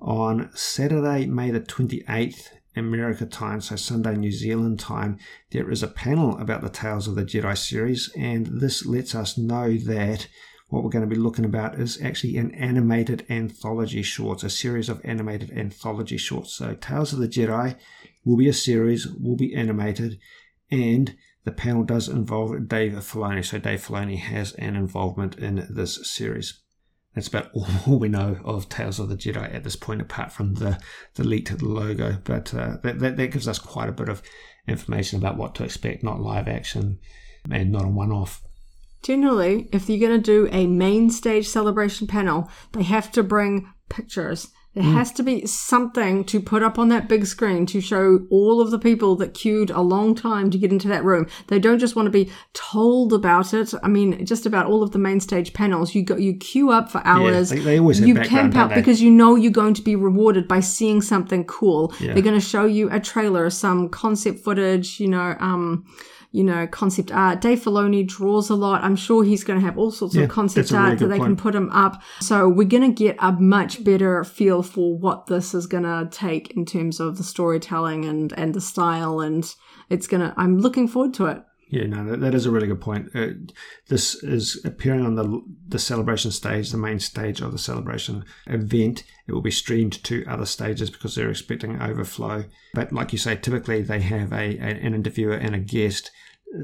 [0.01, 5.17] On Saturday, May the 28th, America time, so Sunday, New Zealand time,
[5.51, 9.37] there is a panel about the Tales of the Jedi series, and this lets us
[9.37, 10.27] know that
[10.69, 14.87] what we're going to be looking about is actually an animated anthology shorts, a series
[14.87, 16.53] of animated anthology shorts.
[16.53, 17.75] So, Tales of the Jedi
[18.23, 20.19] will be a series, will be animated,
[20.71, 23.43] and the panel does involve Dave Filoni.
[23.43, 26.61] So, Dave Filoni has an involvement in this series.
[27.19, 27.51] That's about
[27.85, 30.79] all we know of Tales of the Jedi at this point, apart from the,
[31.15, 32.17] the leaked logo.
[32.23, 34.21] But uh, that, that, that gives us quite a bit of
[34.67, 36.99] information about what to expect, not live action
[37.51, 38.41] and not a one off.
[39.03, 43.69] Generally, if you're going to do a main stage celebration panel, they have to bring
[43.89, 44.49] pictures.
[44.75, 48.61] There has to be something to put up on that big screen to show all
[48.61, 51.25] of the people that queued a long time to get into that room.
[51.47, 53.73] They don't just want to be told about it.
[53.83, 56.91] I mean, just about all of the main stage panels, you go, you queue up
[56.91, 57.49] for hours.
[57.49, 60.47] they- they always have you camp out because you know you're going to be rewarded
[60.47, 61.91] by seeing something cool.
[61.99, 62.13] Yeah.
[62.13, 65.83] They're going to show you a trailer, some concept footage, you know, um,
[66.31, 67.41] you know, concept art.
[67.41, 68.83] Dave Filoni draws a lot.
[68.83, 71.17] I'm sure he's going to have all sorts Yeah, of concept really art that they
[71.17, 72.01] can put him up.
[72.21, 76.07] So we're going to get a much better feel for what this is going to
[76.11, 79.19] take in terms of the storytelling and, and the style.
[79.19, 79.43] And
[79.89, 81.43] it's going to, I'm looking forward to it.
[81.69, 83.11] Yeah, no, that, that is a really good point.
[83.13, 83.27] Uh,
[83.89, 89.03] this is appearing on the the celebration stage, the main stage of the celebration event.
[89.27, 92.45] It will be streamed to other stages because they're expecting overflow.
[92.73, 96.09] But like you say, typically they have a, a an interviewer and a guest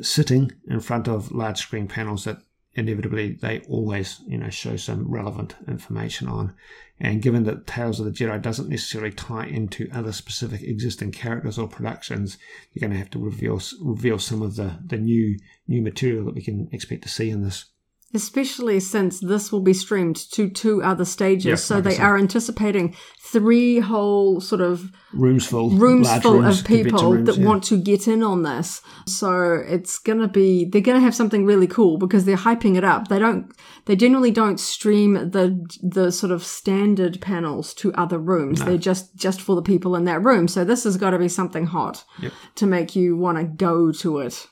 [0.02, 2.40] sitting in front of large screen panels that
[2.74, 6.56] inevitably they always you know show some relevant information on.
[7.00, 11.58] And given that Tales of the Jedi doesn't necessarily tie into other specific existing characters
[11.58, 12.38] or productions,
[12.72, 16.36] you're going to have to reveal reveal some of the, the new new material that
[16.36, 17.66] we can expect to see in this.
[18.16, 21.64] Especially since this will be streamed to two other stages.
[21.64, 27.12] So they are anticipating three whole sort of Rooms full, rooms full rooms, of people
[27.12, 27.46] rooms, that yeah.
[27.46, 28.82] want to get in on this.
[29.08, 33.08] So it's gonna be they're gonna have something really cool because they're hyping it up.
[33.08, 33.52] They don't
[33.86, 38.64] they generally don't stream the the sort of standard panels to other rooms.
[38.64, 40.48] They're just just for the people in that room.
[40.48, 42.32] So this has got to be something hot Yep.
[42.56, 44.48] to make you want to go to it.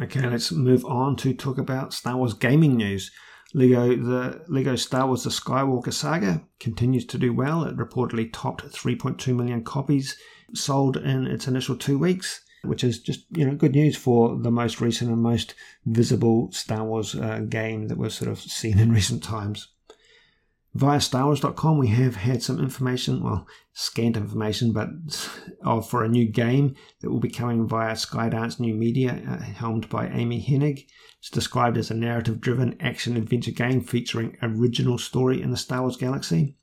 [0.00, 3.10] Okay, let's move on to talk about Star Wars gaming news.
[3.54, 7.64] Lego the Lego Star Wars The Skywalker Saga continues to do well.
[7.64, 10.18] It reportedly topped 3.2 million copies
[10.54, 14.50] sold in its initial two weeks, which is just you know good news for the
[14.50, 15.54] most recent and most
[15.86, 19.68] visible Star Wars uh, game that we've sort of seen in recent times.
[20.74, 24.88] Via StarWars.com, we have had some information, well, scant information, but
[25.88, 30.08] for a new game that will be coming via Skydance New Media, uh, helmed by
[30.08, 30.86] Amy Hennig.
[31.20, 35.80] It's described as a narrative driven action adventure game featuring original story in the Star
[35.82, 36.56] Wars galaxy.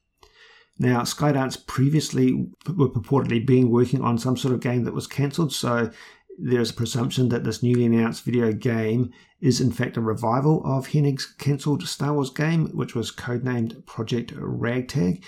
[0.78, 2.34] Now, Skydance previously
[2.68, 5.90] were purportedly being working on some sort of game that was cancelled, so
[6.38, 10.88] there's a presumption that this newly announced video game is in fact a revival of
[10.88, 15.24] Hennig's cancelled Star Wars game, which was codenamed Project Ragtag.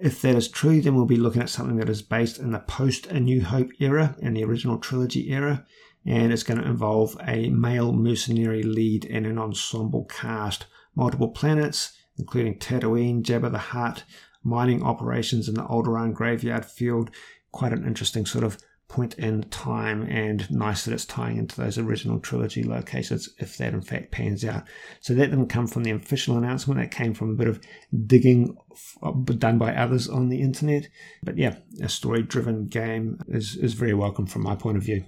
[0.00, 2.58] If that is true, then we'll be looking at something that is based in the
[2.60, 5.64] post A New Hope era and the original trilogy era,
[6.04, 11.96] and it's going to involve a male mercenary lead and an ensemble cast, multiple planets,
[12.18, 14.04] including Tatooine, Jabba the Hutt,
[14.44, 17.10] mining operations in the Alderaan graveyard field.
[17.50, 21.76] Quite an interesting sort of point in time, and nice that it's tying into those
[21.76, 24.64] original trilogy locations if that in fact pans out.
[25.00, 27.60] So that didn't come from the official announcement, that came from a bit of
[28.06, 30.88] digging f- uh, done by others on the internet.
[31.22, 35.04] But yeah, a story driven game is, is very welcome from my point of view.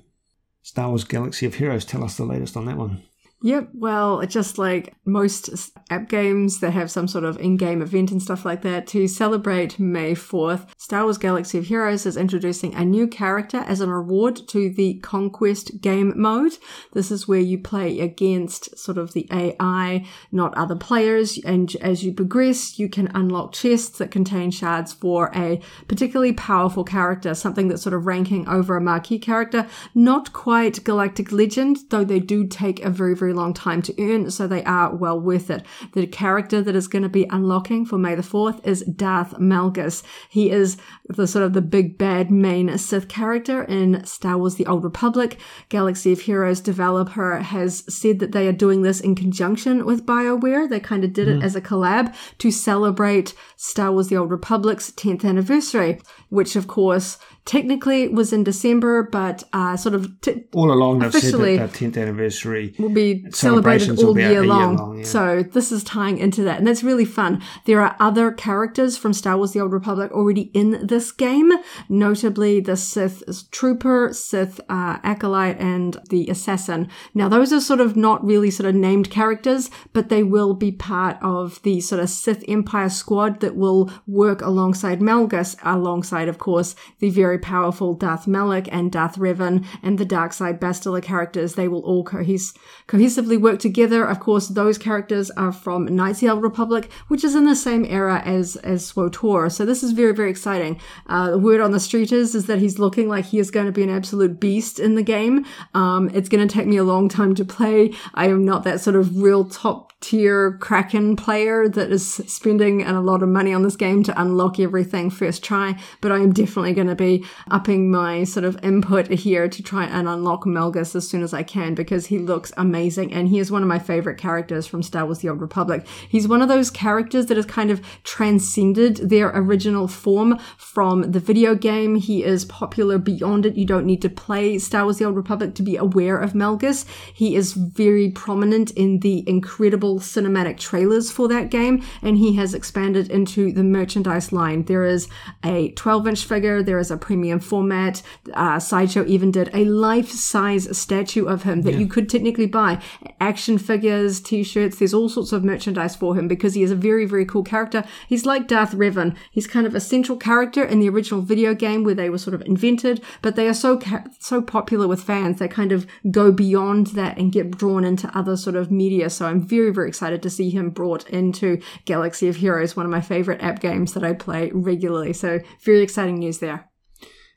[0.63, 3.03] Star Wars Galaxy of Heroes, tell us the latest on that one.
[3.41, 8.11] Yep, well, just like most app games that have some sort of in game event
[8.11, 12.75] and stuff like that, to celebrate May 4th, Star Wars Galaxy of Heroes is introducing
[12.75, 16.55] a new character as a reward to the Conquest game mode.
[16.95, 22.03] This is where you play against sort of the AI, not other players, and as
[22.03, 27.69] you progress, you can unlock chests that contain shards for a particularly powerful character, something
[27.69, 29.69] that's sort of ranking over a marquee character.
[29.95, 33.95] Not quite Galactic Legend, though they do take a very, very very long time to
[34.03, 35.63] earn, so they are well worth it.
[35.93, 40.03] The character that is going to be unlocking for May the 4th is Darth Malgus.
[40.31, 40.79] He is
[41.11, 45.39] the sort of the big bad main Sith character in Star Wars The Old Republic.
[45.69, 50.67] Galaxy of Heroes developer has said that they are doing this in conjunction with BioWare.
[50.67, 51.37] They kind of did mm.
[51.37, 56.67] it as a collab to celebrate Star Wars The Old Republic's 10th anniversary, which of
[56.67, 61.97] course technically was in December, but uh, sort of t- all along that the 10th
[62.01, 64.77] anniversary will be celebrated all year, year, long.
[64.77, 65.05] long yeah.
[65.05, 67.43] So this is tying into that, and that's really fun.
[67.65, 71.51] There are other characters from Star Wars: The Old Republic already in this game,
[71.89, 76.89] notably the Sith Trooper, Sith uh, Acolyte, and the Assassin.
[77.15, 80.71] Now those are sort of not really sort of named characters, but they will be
[80.71, 86.37] part of the sort of Sith Empire squad that will work alongside Malgus, alongside, of
[86.37, 91.55] course, the very powerful Darth Malak and Darth Revan and the Dark Side Bastila characters.
[91.55, 92.55] They will all cohes-
[92.87, 94.05] cohesively work together.
[94.05, 97.57] Of course, those characters are from Knights of the Old Republic, which is in the
[97.57, 99.51] same era as, as SWTOR.
[99.51, 100.81] So this is very, very exciting.
[101.07, 103.67] Uh, the word on the street is, is that he's looking like he is going
[103.67, 105.45] to be an absolute beast in the game.
[105.75, 107.93] Um, it's going to take me a long time to play.
[108.15, 113.01] I am not that sort of real top tier Kraken player that is spending a
[113.01, 116.73] lot of money on this game to unlock everything first try, but I am definitely
[116.73, 121.09] going to be upping my sort of input here to try and unlock Malgus as
[121.09, 124.19] soon as I can because he looks amazing and he is one of my favorite
[124.19, 125.85] characters from Star Wars The Old Republic.
[126.09, 131.21] He's one of those characters that has kind of transcended their original form from the
[131.21, 131.97] video game.
[131.97, 133.57] He is popular beyond it.
[133.57, 136.87] You don't need to play Star Wars The Old Republic to be aware of Malgus.
[137.13, 142.55] He is very prominent in the incredible cinematic trailers for that game, and he has
[142.55, 144.65] expanded into the merchandise line.
[144.65, 145.09] There is
[145.45, 148.03] a 12 inch figure, there is a premium format.
[148.35, 151.79] Uh, Sideshow even did a life size statue of him that yeah.
[151.79, 152.83] you could technically buy.
[153.21, 156.77] Action figures, t shirts, there's all sorts of merchandise for him because he is a
[156.77, 157.85] very, very cool character.
[158.09, 159.17] He's like Darth Revan.
[159.31, 162.35] He's kind of a central character in the original video game where they were sort
[162.35, 166.33] of invented, but they are so, ca- so popular with fans, they kind of go
[166.33, 169.11] beyond that and get drawn into other sort of media.
[169.11, 172.91] So I'm very, very excited to see him brought into Galaxy of Heroes, one of
[172.91, 175.13] my favorite app games that I play regularly.
[175.13, 176.69] So, very exciting news there.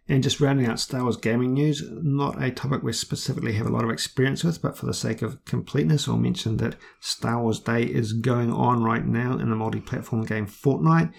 [0.08, 3.72] And just rounding out Star Wars gaming news, not a topic we specifically have a
[3.72, 7.60] lot of experience with, but for the sake of completeness, I'll mention that Star Wars
[7.60, 11.14] Day is going on right now in the multi platform game Fortnite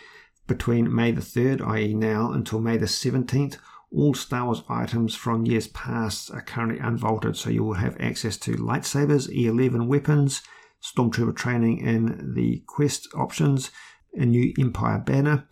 [0.48, 3.58] between May the 3rd, i.e., now, until May the 17th.
[3.92, 8.36] All Star Wars items from years past are currently unvaulted, so you will have access
[8.38, 10.42] to lightsabers, E11 weapons,
[10.82, 13.70] Stormtrooper training in the quest options,
[14.14, 15.46] a new Empire banner,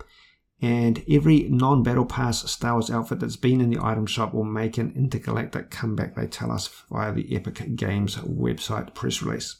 [0.63, 4.45] and every non battle pass Star Wars outfit that's been in the item shop will
[4.45, 9.57] make an intergalactic comeback, they tell us via the Epic Games website press release.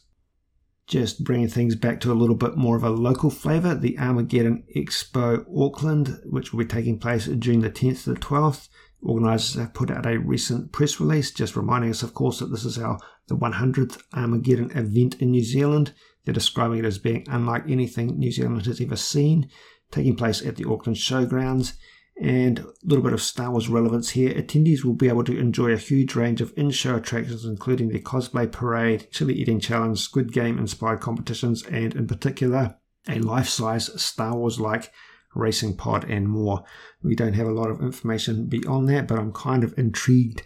[0.87, 4.65] Just bringing things back to a little bit more of a local flavour, the Armageddon
[4.75, 8.67] Expo Auckland, which will be taking place June the 10th to the 12th.
[9.03, 12.65] Organisers have put out a recent press release just reminding us, of course, that this
[12.65, 15.93] is our the 100th Armageddon event in New Zealand.
[16.23, 19.49] They're describing it as being unlike anything New Zealand has ever seen,
[19.89, 21.73] taking place at the Auckland Showgrounds.
[22.21, 24.31] And a little bit of Star Wars relevance here.
[24.33, 27.99] Attendees will be able to enjoy a huge range of in show attractions, including the
[27.99, 32.75] cosplay parade, chili eating challenge, Squid Game inspired competitions, and in particular,
[33.09, 34.91] a life size Star Wars like
[35.35, 36.63] racing pod, and more.
[37.03, 40.43] We don't have a lot of information beyond that, but I'm kind of intrigued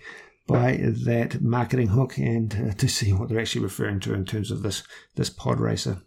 [0.48, 4.52] by that marketing hook and uh, to see what they're actually referring to in terms
[4.52, 4.84] of this
[5.16, 6.02] this pod racer.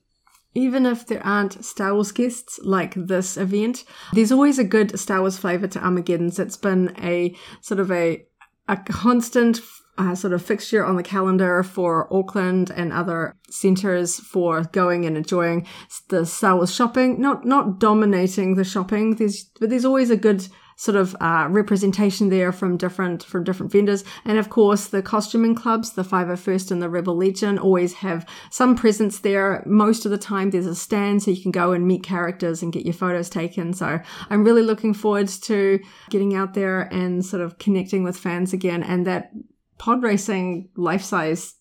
[0.55, 5.21] Even if there aren't Star Wars guests like this event, there's always a good Star
[5.21, 6.39] Wars flavor to Armageddon's.
[6.39, 8.25] It's been a sort of a
[8.69, 9.61] a constant
[9.99, 15.17] uh, sort of fixture on the calendar for Auckland and other centres for going and
[15.17, 15.67] enjoying
[16.09, 17.21] the Wars shopping.
[17.21, 19.17] Not not dominating the shopping.
[19.17, 20.47] There's but there's always a good
[20.79, 24.05] sort of uh, representation there from different from different vendors.
[24.25, 28.77] And of course, the costuming clubs, the 501st and the Rebel Legion, always have some
[28.77, 29.65] presence there.
[29.67, 32.73] Most of the time, there's a stand so you can go and meet characters and
[32.73, 33.73] get your photos taken.
[33.73, 33.99] So
[34.31, 35.81] I'm really looking forward to
[36.11, 38.85] getting out there and sort of connecting with fans again.
[38.85, 39.33] And that
[39.79, 41.55] pod racing life size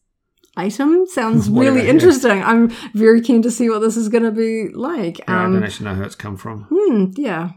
[0.55, 1.93] item sounds Whatever, really yeah.
[1.93, 2.41] interesting.
[2.43, 5.19] I'm very keen to see what this is going to be like.
[5.19, 6.63] Yeah, I Um, don't actually know how it's come from.
[6.71, 7.51] hmm, yeah.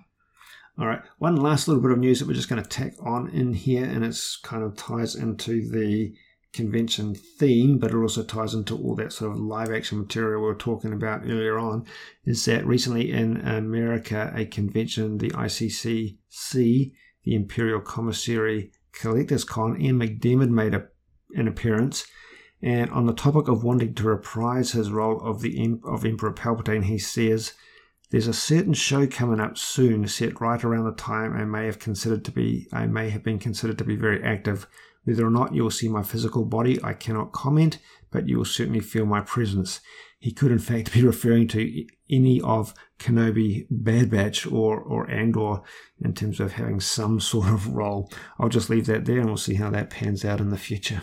[0.78, 3.28] All right, one last little bit of news that we're just going to tack on
[3.30, 6.14] in here, and it's kind of ties into the
[6.54, 10.46] convention theme, but it also ties into all that sort of live action material we
[10.48, 11.84] were talking about earlier on.
[12.24, 16.92] Is that recently in America, a convention, the ICCC,
[17.24, 20.88] the Imperial Commissary Collectors Con, Ian McDiarmid made a,
[21.34, 22.06] an appearance.
[22.62, 26.84] And on the topic of wanting to reprise his role of the of Emperor Palpatine,
[26.84, 27.54] he says,
[28.10, 31.78] "There's a certain show coming up soon, set right around the time I may have
[31.78, 34.66] considered to be I may have been considered to be very active.
[35.04, 37.78] Whether or not you will see my physical body, I cannot comment,
[38.10, 39.80] but you will certainly feel my presence."
[40.20, 45.62] He could, in fact, be referring to any of Kenobi, Bad Batch, or or Andor
[46.04, 48.12] in terms of having some sort of role.
[48.38, 51.02] I'll just leave that there, and we'll see how that pans out in the future.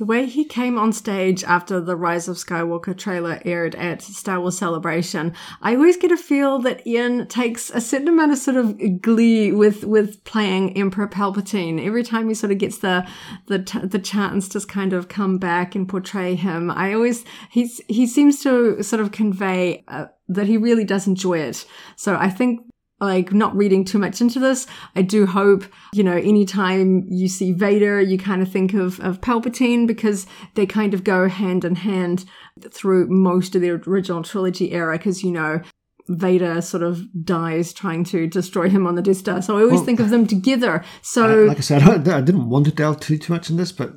[0.00, 4.40] The way he came on stage after the Rise of Skywalker trailer aired at Star
[4.40, 8.56] Wars Celebration, I always get a feel that Ian takes a certain amount of sort
[8.56, 11.84] of glee with with playing Emperor Palpatine.
[11.84, 13.06] Every time he sort of gets the
[13.48, 18.06] the the chance to kind of come back and portray him, I always he's he
[18.06, 21.66] seems to sort of convey uh, that he really does enjoy it.
[21.96, 22.69] So I think
[23.00, 24.66] like not reading too much into this.
[24.94, 29.20] I do hope, you know, anytime you see Vader, you kind of think of, of
[29.20, 32.24] Palpatine because they kind of go hand in hand
[32.70, 35.62] through most of the original trilogy era because, you know,
[36.08, 39.40] Vader sort of dies trying to destroy him on the Death Star.
[39.40, 40.80] So I always Well- think of them together.
[40.80, 43.56] Uh, So like I said, I, I didn't want to delve too too much in
[43.56, 43.94] this, but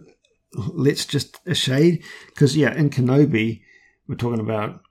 [0.74, 3.62] let's just a shade because yeah, in Kenobi,
[4.08, 4.82] we're talking about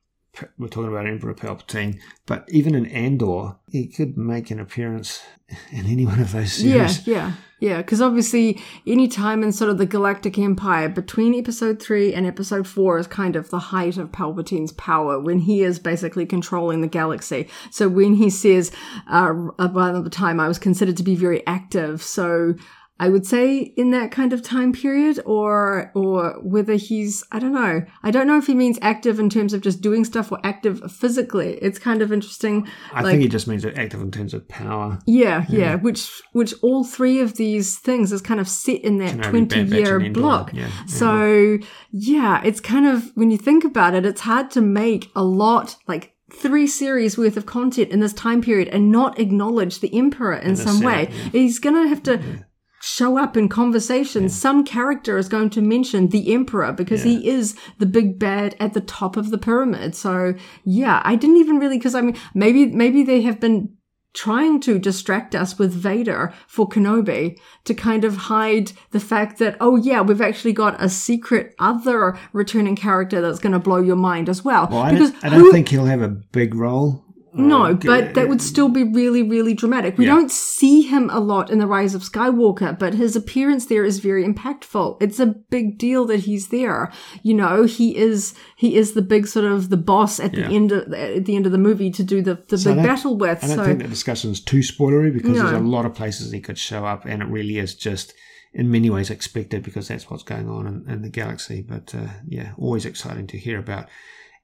[0.59, 5.23] we're talking about Emperor Palpatine, but even in Andor, he could make an appearance
[5.71, 7.07] in any one of those series.
[7.07, 7.33] yeah, yeah.
[7.61, 7.77] Yeah.
[7.77, 12.67] Because obviously, any time in sort of the Galactic Empire between Episode three and Episode
[12.67, 16.89] four is kind of the height of Palpatine's power when he is basically controlling the
[16.89, 17.49] galaxy.
[17.71, 18.73] So when he says,
[19.09, 22.55] uh, "Around the time I was considered to be very active," so.
[23.03, 27.53] I would say in that kind of time period, or or whether he's I don't
[27.53, 27.83] know.
[28.05, 30.81] I don't know if he means active in terms of just doing stuff or active
[30.93, 31.59] physically.
[31.61, 32.69] It's kind of interesting.
[32.93, 35.01] I like- think he just means active in terms of power.
[35.05, 39.21] yeah, yeah, which which all three of these things is kind of set in that
[39.21, 40.53] 20 year block.
[40.55, 41.59] Yeah, so
[41.91, 45.77] yeah, it's kind of when you think about it, it's hard to make a lot
[45.89, 50.35] like three series worth of content in this time period and not acknowledge the emperor
[50.35, 51.09] in, some setup, way.
[51.11, 51.31] yeah.
[51.33, 52.45] He's gonna have to.
[52.85, 54.29] Show up in conversation.
[54.29, 58.75] Some character is going to mention the emperor because he is the big bad at
[58.75, 59.95] the top of the pyramid.
[59.95, 63.77] So yeah, I didn't even really because I mean maybe maybe they have been
[64.15, 69.57] trying to distract us with Vader for Kenobi to kind of hide the fact that,
[69.61, 73.97] oh yeah, we've actually got a secret other returning character that's going to blow your
[73.97, 74.69] mind as well.
[74.71, 77.05] Well, I because don't, I don't who- think he'll have a big role.
[77.35, 79.97] No, Uh, but that would still be really, really dramatic.
[79.97, 80.15] We Yeah.
[80.17, 84.01] don't see him a lot in The Rise of Skywalker, but his appearance there is
[84.01, 84.99] very impactful.
[85.01, 86.93] It's a big deal that he's there.
[87.23, 90.73] You know, he is he is the big sort of the boss at the end
[90.73, 93.43] of at the end of the movie to do the, the So big battle with.
[93.43, 96.33] I don't So think the discussion is too spoilery because there's a lot of places
[96.33, 98.15] he could show up, and it really is just
[98.55, 101.65] in many ways expected because that's what's going on in, in the galaxy.
[101.67, 103.89] But uh, yeah, always exciting to hear about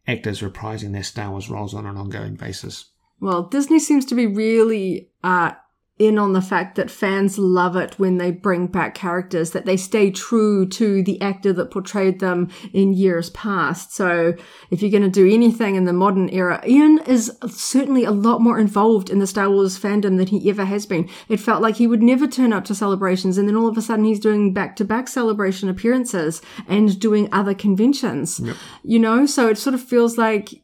[0.09, 2.87] actors reprising their Star Wars roles on an ongoing basis.
[3.21, 5.53] Well, Disney seems to be really uh,
[5.99, 9.77] in on the fact that fans love it when they bring back characters, that they
[9.77, 13.93] stay true to the actor that portrayed them in years past.
[13.93, 14.35] So
[14.71, 18.41] if you're going to do anything in the modern era, Ian is certainly a lot
[18.41, 21.09] more involved in the Star Wars fandom than he ever has been.
[21.29, 23.83] It felt like he would never turn up to celebrations, and then all of a
[23.83, 28.41] sudden he's doing back to back celebration appearances and doing other conventions.
[28.83, 30.63] You know, so it sort of feels like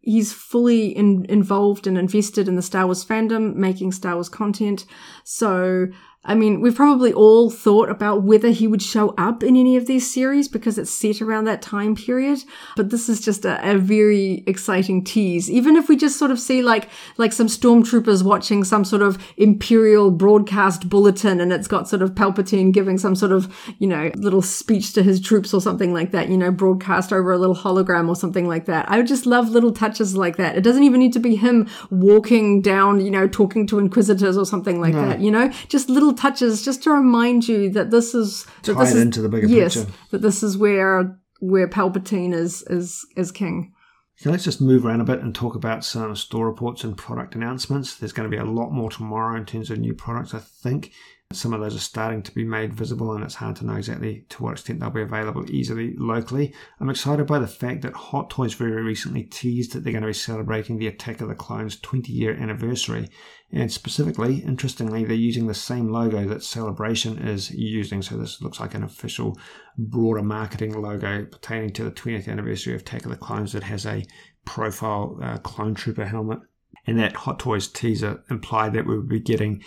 [0.00, 4.84] he's fully in, involved and invested in the Star Wars fandom, making Star Wars content.
[5.24, 5.88] So,
[6.28, 9.86] I mean, we've probably all thought about whether he would show up in any of
[9.86, 12.44] these series because it's set around that time period.
[12.76, 15.50] But this is just a, a very exciting tease.
[15.50, 19.16] Even if we just sort of see like like some stormtroopers watching some sort of
[19.38, 24.10] imperial broadcast bulletin, and it's got sort of Palpatine giving some sort of you know
[24.16, 26.28] little speech to his troops or something like that.
[26.28, 28.90] You know, broadcast over a little hologram or something like that.
[28.90, 30.58] I would just love little touches like that.
[30.58, 34.44] It doesn't even need to be him walking down, you know, talking to inquisitors or
[34.44, 35.20] something like that.
[35.20, 38.94] You know, just little touches just to remind you that this is that Tie this
[38.94, 39.92] is, into the bigger yes, picture.
[40.10, 43.72] that this is where where Palpatine is is is king.
[44.16, 47.36] So let's just move around a bit and talk about some store reports and product
[47.36, 47.94] announcements.
[47.94, 50.90] There's going to be a lot more tomorrow in terms of new products, I think.
[51.30, 54.24] Some of those are starting to be made visible, and it's hard to know exactly
[54.30, 56.54] to what extent they'll be available easily locally.
[56.80, 60.08] I'm excited by the fact that Hot Toys very recently teased that they're going to
[60.08, 63.10] be celebrating the Attack of the Clones 20 year anniversary.
[63.52, 68.00] And specifically, interestingly, they're using the same logo that Celebration is using.
[68.00, 69.38] So this looks like an official,
[69.76, 73.84] broader marketing logo pertaining to the 20th anniversary of Attack of the Clones that has
[73.84, 74.02] a
[74.46, 76.38] profile uh, clone trooper helmet.
[76.86, 79.62] And that Hot Toys teaser implied that we would be getting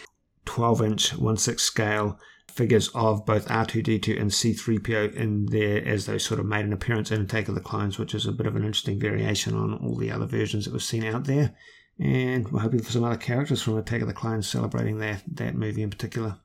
[0.46, 2.20] 12 inch 1 6 scale
[2.52, 7.12] figures of both R2D2 and C3PO in there as they sort of made an appearance
[7.12, 9.96] in Attack of the Clones, which is a bit of an interesting variation on all
[9.96, 11.56] the other versions that we've seen out there.
[12.00, 15.56] And we're hoping for some other characters from Attack of the Clones celebrating that, that
[15.56, 16.38] movie in particular.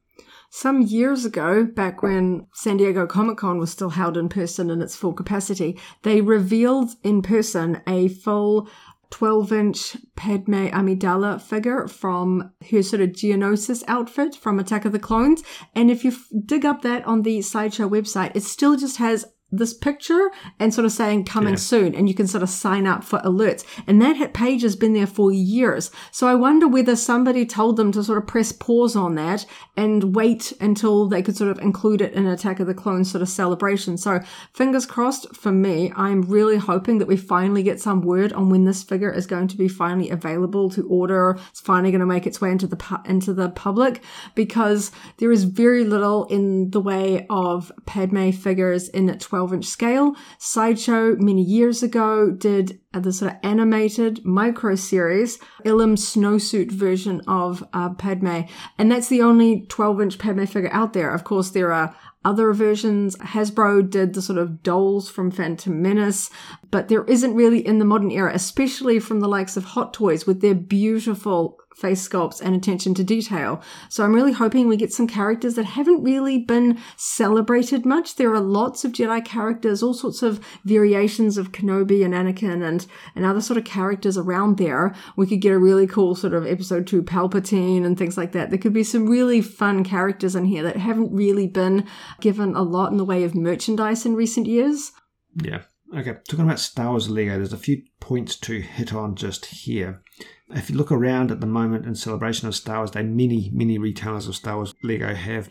[0.50, 4.80] Some years ago, back when San Diego Comic Con was still held in person in
[4.80, 8.68] its full capacity, they revealed in person a full
[9.10, 14.98] 12 inch Padme Amidala figure from her sort of Geonosis outfit from Attack of the
[14.98, 15.42] Clones.
[15.74, 19.24] And if you f- dig up that on the Sideshow website, it still just has
[19.52, 21.58] this picture and sort of saying coming yeah.
[21.58, 23.64] soon and you can sort of sign up for alerts.
[23.86, 25.90] And that page has been there for years.
[26.10, 30.16] So i wonder whether somebody told them to sort of press pause on that and
[30.16, 33.28] wait until they could sort of include it in attack of the clones sort of
[33.28, 33.96] celebration.
[33.96, 34.20] So
[34.52, 38.64] fingers crossed for me i'm really hoping that we finally get some word on when
[38.64, 41.38] this figure is going to be finally available to order.
[41.50, 44.02] It's finally going to make its way into the pu- into the public
[44.34, 49.66] because there is very little in the way of padme figures in 12 12 inch
[49.66, 50.16] scale.
[50.38, 57.62] Sideshow many years ago did the sort of animated micro series, Ilum snowsuit version of
[57.74, 58.44] uh, Padme.
[58.78, 61.10] And that's the only 12 inch Padme figure out there.
[61.10, 63.14] Of course, there are other versions.
[63.16, 66.30] Hasbro did the sort of dolls from Phantom Menace,
[66.70, 70.26] but there isn't really in the modern era, especially from the likes of Hot Toys
[70.26, 73.62] with their beautiful face sculpts and attention to detail.
[73.90, 78.16] So I'm really hoping we get some characters that haven't really been celebrated much.
[78.16, 82.86] There are lots of Jedi characters, all sorts of variations of Kenobi and Anakin and,
[83.14, 84.94] and other sort of characters around there.
[85.16, 88.48] We could get a really cool sort of episode two Palpatine and things like that.
[88.48, 91.86] There could be some really fun characters in here that haven't really been
[92.20, 94.92] given a lot in the way of merchandise in recent years.
[95.34, 95.62] Yeah.
[95.94, 100.02] Okay, talking about Star Wars Lego, there's a few points to hit on just here.
[100.50, 103.78] If you look around at the moment in celebration of Star Wars Day, many, many
[103.78, 105.50] retailers of Star Wars Lego have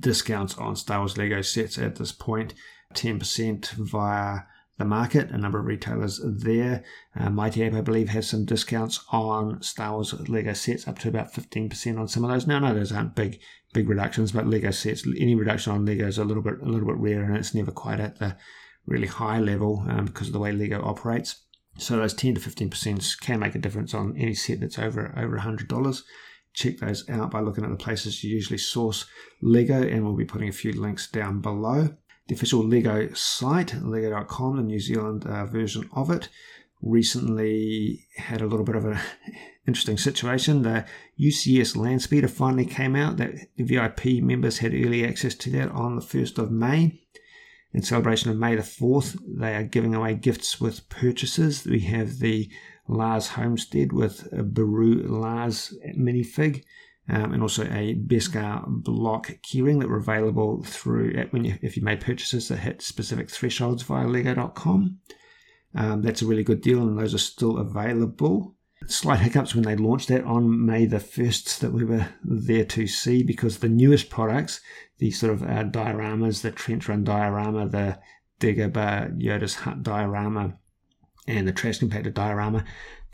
[0.00, 2.54] discounts on Star Wars Lego sets at this point
[2.94, 4.40] 10% via
[4.78, 6.82] the market, a number of retailers there.
[7.14, 11.08] Uh, Mighty Ape, I believe, has some discounts on Star Wars Lego sets up to
[11.08, 12.46] about 15% on some of those.
[12.46, 13.40] Now, no, those aren't big,
[13.72, 16.88] big reductions, but Lego sets, any reduction on Lego is a little bit, a little
[16.88, 18.36] bit rare, and it's never quite at the
[18.86, 21.44] really high level um, because of the way Lego operates.
[21.78, 25.38] So those 10 to 15% can make a difference on any set that's over over
[25.38, 26.02] $100.
[26.52, 29.06] Check those out by looking at the places you usually source
[29.40, 31.94] Lego, and we'll be putting a few links down below.
[32.26, 36.28] The official Lego site, lego.com, the New Zealand uh, version of it,
[36.82, 38.98] recently had a little bit of an
[39.66, 40.62] interesting situation.
[40.62, 40.84] The
[41.20, 43.16] UCS Landspeeder finally came out.
[43.18, 47.00] That the VIP members had early access to that on the 1st of May
[47.72, 51.64] in celebration of May the 4th, they are giving away gifts with purchases.
[51.64, 52.50] We have the
[52.88, 56.64] Lars Homestead with a Beru Lars minifig.
[57.08, 61.82] Um, and also a Beskar block keyring that were available through when you, if you
[61.82, 64.98] made purchases that hit specific thresholds via Lego.com.
[65.74, 68.54] Um, that's a really good deal, and those are still available
[68.86, 72.86] slight hiccups when they launched that on May the 1st that we were there to
[72.86, 74.60] see because the newest products,
[75.00, 77.98] the sort of uh, dioramas, the trench run diorama, the
[78.38, 80.58] Dagobah Yoda's Hut diorama,
[81.26, 82.64] and the trash compactor diorama,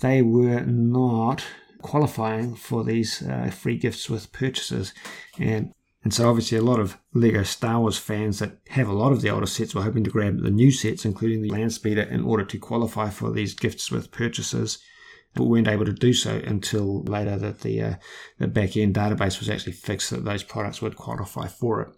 [0.00, 1.44] they were not
[1.82, 4.92] qualifying for these uh, free gifts with purchases.
[5.38, 5.72] And
[6.02, 9.22] and so obviously a lot of Lego Star Wars fans that have a lot of
[9.22, 12.44] the older sets were hoping to grab the new sets, including the Landspeeder, in order
[12.44, 14.78] to qualify for these gifts with purchases
[15.36, 17.94] but weren't able to do so until later that the, uh,
[18.38, 21.88] the back end database was actually fixed that those products would qualify for it.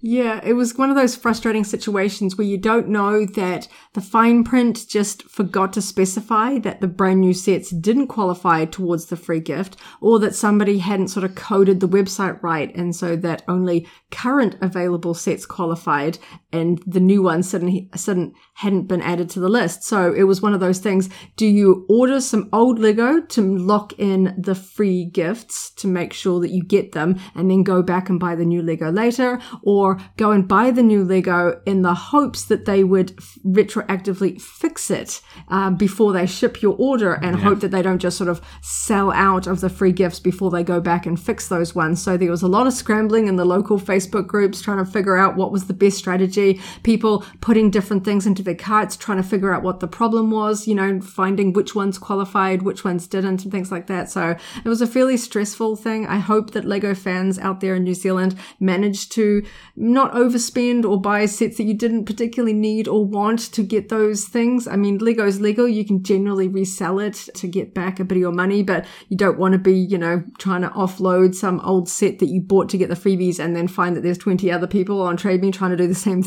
[0.00, 4.44] Yeah, it was one of those frustrating situations where you don't know that the fine
[4.44, 9.40] print just forgot to specify that the brand new sets didn't qualify towards the free
[9.40, 13.86] gift, or that somebody hadn't sort of coded the website right, and so that only
[14.10, 16.18] current available sets qualified,
[16.56, 19.84] and the new ones suddenly, suddenly hadn't been added to the list.
[19.84, 21.10] So it was one of those things.
[21.36, 26.40] Do you order some old Lego to lock in the free gifts to make sure
[26.40, 29.98] that you get them and then go back and buy the new Lego later or
[30.16, 35.20] go and buy the new Lego in the hopes that they would retroactively fix it
[35.48, 37.44] um, before they ship your order and yeah.
[37.44, 40.64] hope that they don't just sort of sell out of the free gifts before they
[40.64, 42.02] go back and fix those ones.
[42.02, 45.16] So there was a lot of scrambling in the local Facebook groups trying to figure
[45.16, 46.45] out what was the best strategy,
[46.82, 50.66] people putting different things into their carts, trying to figure out what the problem was,
[50.66, 54.10] you know, finding which ones qualified, which ones didn't, and things like that.
[54.10, 56.06] So it was a fairly stressful thing.
[56.06, 59.44] I hope that Lego fans out there in New Zealand managed to
[59.76, 64.24] not overspend or buy sets that you didn't particularly need or want to get those
[64.26, 64.66] things.
[64.66, 65.66] I mean, Lego's Lego.
[65.66, 69.16] You can generally resell it to get back a bit of your money, but you
[69.16, 72.68] don't want to be, you know, trying to offload some old set that you bought
[72.70, 75.70] to get the freebies and then find that there's 20 other people on TradeMe trying
[75.70, 76.22] to do the same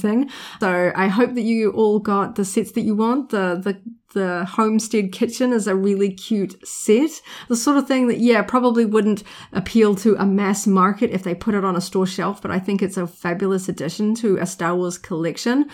[0.60, 3.30] So I hope that you all got the sets that you want.
[3.30, 3.82] The, the,
[4.14, 7.12] the homestead kitchen is a really cute set.
[7.48, 9.24] The sort of thing that, yeah, probably wouldn't
[9.54, 12.60] appeal to a mass market if they put it on a store shelf, but I
[12.60, 15.70] think it's a fabulous addition to a Star Wars collection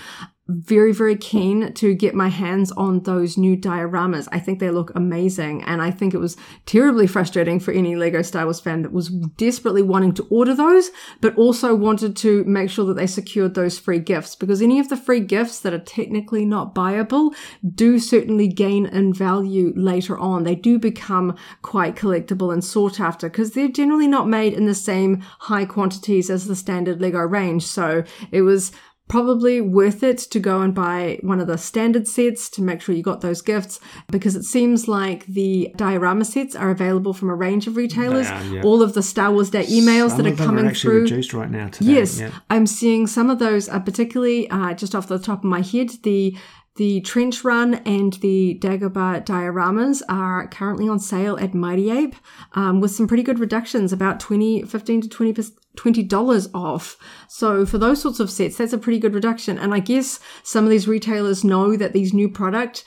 [0.47, 4.27] very, very keen to get my hands on those new dioramas.
[4.31, 5.63] I think they look amazing.
[5.63, 6.37] And I think it was
[6.67, 10.91] terribly frustrating for any Lego Star Wars fan that was desperately wanting to order those,
[11.19, 14.89] but also wanted to make sure that they secured those free gifts because any of
[14.89, 17.33] the free gifts that are technically not buyable
[17.73, 20.43] do certainly gain in value later on.
[20.43, 24.75] They do become quite collectible and sought after because they're generally not made in the
[24.75, 27.63] same high quantities as the standard Lego range.
[27.65, 28.71] So it was
[29.07, 32.95] probably worth it to go and buy one of the standard sets to make sure
[32.95, 33.79] you got those gifts
[34.09, 38.27] because it seems like the diorama sets are available from a range of retailers.
[38.27, 38.63] Are, yeah.
[38.63, 41.01] All of the Star Wars Day emails some that are coming are through.
[41.01, 41.67] reduced right now.
[41.67, 41.93] Today.
[41.93, 42.31] Yes, yeah.
[42.49, 45.89] I'm seeing some of those, are particularly uh, just off the top of my head,
[46.01, 46.35] the
[46.75, 52.15] the Trench Run and the Dagobah dioramas are currently on sale at Mighty Ape
[52.53, 55.33] um, with some pretty good reductions, about 20, 15 to 20
[55.75, 56.97] $20 off.
[57.27, 59.57] So for those sorts of sets, that's a pretty good reduction.
[59.57, 62.85] And I guess some of these retailers know that these new product,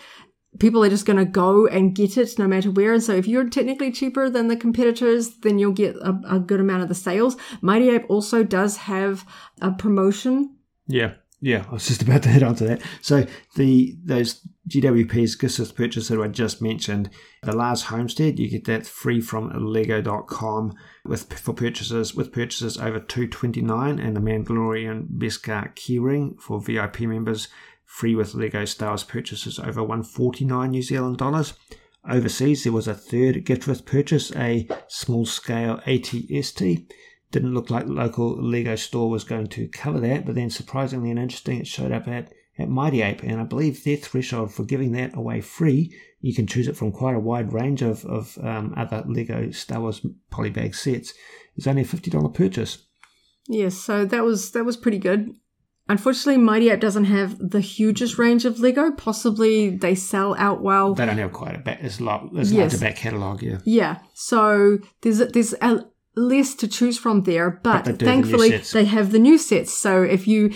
[0.59, 2.93] people are just going to go and get it no matter where.
[2.93, 6.61] And so if you're technically cheaper than the competitors, then you'll get a, a good
[6.61, 7.37] amount of the sales.
[7.61, 9.27] Mighty Ape also does have
[9.61, 10.57] a promotion.
[10.87, 11.15] Yeah.
[11.41, 12.83] Yeah, I was just about to head on to that.
[13.01, 13.25] So
[13.55, 17.11] the those GWPs, with purchase that I just mentioned,
[17.43, 20.75] the Lars Homestead, you get that free from Lego.com
[21.05, 26.61] with for purchases with purchases over two twenty nine, and the Mandalorian Beskar keyring for
[26.61, 27.47] VIP members,
[27.85, 31.55] free with Lego Star Wars purchases over one forty nine New Zealand dollars.
[32.09, 36.91] Overseas, there was a third gift with purchase, a small scale ATST
[37.31, 41.11] didn't look like the local Lego store was going to cover that, but then surprisingly
[41.11, 44.65] and interesting, it showed up at, at Mighty Ape, and I believe their threshold for
[44.65, 48.39] giving that away free, you can choose it from quite a wide range of, of
[48.43, 51.13] um, other Lego Star Wars polybag sets,
[51.57, 52.85] is only a $50 purchase.
[53.47, 55.35] Yes, so that was that was pretty good.
[55.91, 58.91] Unfortunately, Mighty Ape doesn't have the hugest range of Lego.
[58.93, 60.93] Possibly they sell out well.
[60.93, 61.81] They don't have quite a back.
[61.81, 62.29] There's a lot.
[62.35, 62.75] There's yes.
[62.75, 63.43] a back catalogue.
[63.43, 63.59] Yeah.
[63.65, 63.99] Yeah.
[64.13, 65.87] So there's there's a,
[66.19, 69.73] less to choose from there, but, but thankfully the they have the new sets.
[69.73, 70.55] So if you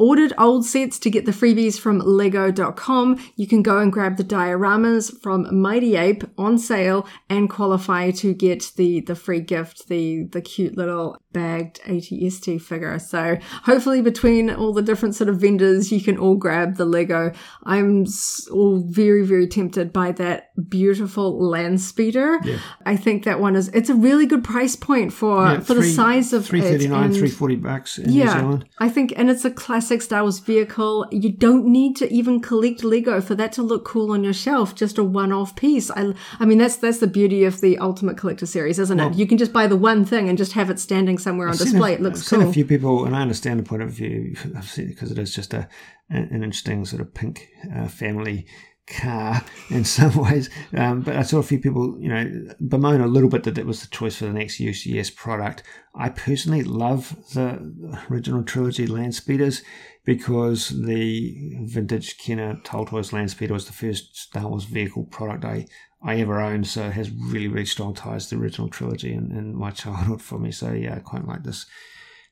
[0.00, 4.24] ordered old sets to get the freebies from lego.com, you can go and grab the
[4.24, 10.24] dioramas from Mighty Ape on sale and qualify to get the, the free gift, the,
[10.24, 12.98] the cute little bagged ATST figure.
[12.98, 17.32] So hopefully between all the different sort of vendors, you can all grab the Lego.
[17.64, 18.06] I'm
[18.50, 22.38] all very, very tempted by that beautiful land speeder.
[22.42, 22.58] Yeah.
[22.86, 25.82] I think that one is, it's a really good price point for, yeah, for three,
[25.82, 27.12] the size of 339, it.
[27.12, 28.68] 340 bucks in yeah, New Zealand.
[28.78, 31.06] I think, and it's a classic Star Wars vehicle.
[31.10, 34.74] You don't need to even collect Lego for that to look cool on your shelf.
[34.74, 35.90] Just a one-off piece.
[35.90, 39.16] I, I mean, that's, that's the beauty of the Ultimate Collector series, isn't well, it?
[39.16, 41.92] You can just buy the one thing and just have it standing somewhere on display.
[41.92, 42.40] A, it looks I've cool.
[42.40, 44.36] Seen a few people, and I understand the point of view.
[44.56, 45.68] I've seen it because it is just a
[46.12, 48.46] an interesting sort of pink uh, family
[48.90, 50.50] car in some ways.
[50.76, 53.66] Um, but I saw a few people, you know, bemoan a little bit that that
[53.66, 55.62] was the choice for the next UCS product.
[55.94, 59.62] I personally love the original trilogy land speeders
[60.04, 65.66] because the vintage Kenner Toltoys land speeder was the first Star Wars vehicle product I
[66.02, 69.30] I ever owned, so it has really, really strong ties to the original trilogy and,
[69.32, 70.50] and my childhood for me.
[70.50, 71.66] So yeah, I quite like this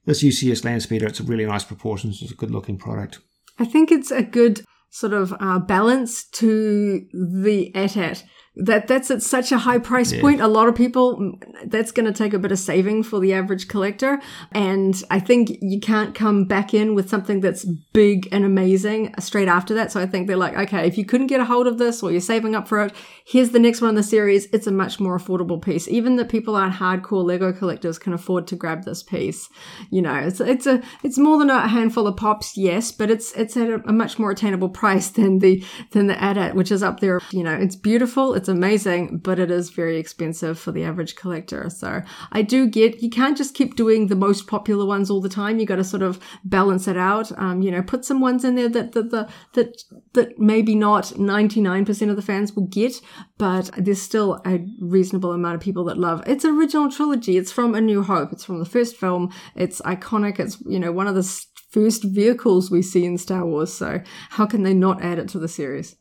[0.06, 1.06] this UCS land speeder.
[1.06, 2.22] It's a really nice proportions.
[2.22, 3.18] It's a good looking product.
[3.59, 8.24] I think it's a good sort of uh, balance to the AT-AT
[8.59, 10.20] that that's at such a high price yeah.
[10.20, 10.40] point.
[10.40, 13.68] A lot of people that's going to take a bit of saving for the average
[13.68, 14.20] collector,
[14.52, 19.48] and I think you can't come back in with something that's big and amazing straight
[19.48, 19.92] after that.
[19.92, 22.11] So I think they're like, okay, if you couldn't get a hold of this or
[22.11, 22.92] you're saving up for it,
[23.24, 24.46] here's the next one in the series.
[24.52, 25.86] It's a much more affordable piece.
[25.88, 29.48] Even that people aren't hardcore Lego collectors can afford to grab this piece.
[29.90, 33.32] You know, it's it's a it's more than a handful of pops, yes, but it's
[33.32, 36.82] it's at a, a much more attainable price than the than the AT-AT, which is
[36.82, 37.20] up there.
[37.30, 41.68] You know, it's beautiful, it's amazing, but it is very expensive for the average collector.
[41.70, 45.28] So I do get you can't just keep doing the most popular ones all the
[45.28, 45.59] time.
[45.59, 47.30] You got to sort of balance it out.
[47.38, 49.82] Um, you know, put some ones in there that that that that,
[50.14, 53.01] that maybe not ninety nine percent of the fans will get,
[53.36, 56.22] but there's still a reasonable amount of people that love.
[56.26, 57.36] It's original trilogy.
[57.36, 58.32] It's from A New Hope.
[58.32, 59.32] It's from the first film.
[59.55, 60.38] It's iconic.
[60.38, 63.72] It's you know one of the first vehicles we see in Star Wars.
[63.72, 65.96] So how can they not add it to the series?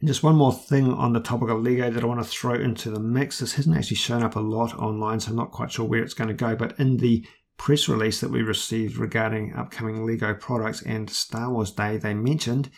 [0.00, 2.54] And just one more thing on the topic of Lego that I want to throw
[2.54, 3.38] into the mix.
[3.38, 6.14] This hasn't actually shown up a lot online, so I'm not quite sure where it's
[6.14, 6.54] going to go.
[6.54, 7.26] But in the
[7.56, 12.70] press release that we received regarding upcoming Lego products and Star Wars Day, they mentioned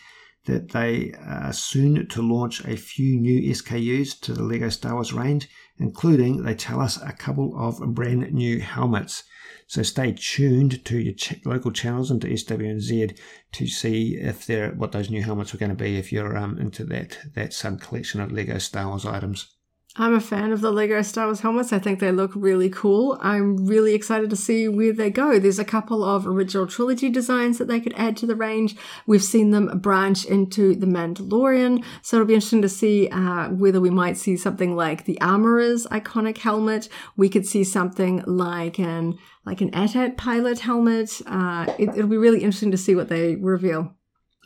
[0.45, 5.11] that they are soon to launch a few new SKUs to the Lego Star Wars
[5.11, 9.23] range, including, they tell us, a couple of brand new helmets.
[9.69, 13.15] So stay tuned to your ch- local channels and to SWNZ
[13.51, 16.57] to see if they're what those new helmets are going to be if you're um,
[16.57, 19.58] into that that sub collection of Lego Star Wars items.
[19.95, 21.73] I'm a fan of the Lego Star Wars helmets.
[21.73, 23.17] I think they look really cool.
[23.21, 25.39] I'm really excited to see where they go.
[25.39, 28.75] There's a couple of original trilogy designs that they could add to the range.
[29.07, 33.81] We've seen them branch into the Mandalorian, so it'll be interesting to see uh, whether
[33.81, 36.87] we might see something like the Armorer's iconic helmet.
[37.17, 41.19] We could see something like an like an AT-AT pilot helmet.
[41.25, 43.95] Uh, it, it'll be really interesting to see what they reveal.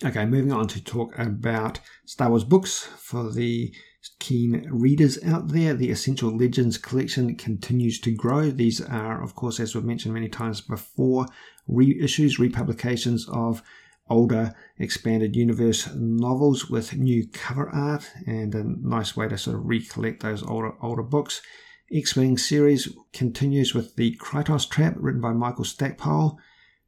[0.06, 3.74] Okay, moving on to talk about Star Wars books for the
[4.20, 5.74] keen readers out there.
[5.74, 8.50] The Essential Legends collection continues to grow.
[8.50, 11.28] These are, of course, as we've mentioned many times before,
[11.70, 13.62] reissues, republications of
[14.10, 19.66] older expanded universe novels with new cover art and a nice way to sort of
[19.66, 21.42] recollect those older older books.
[21.92, 26.40] X-Wing series continues with the Krytos Trap written by Michael Stackpole.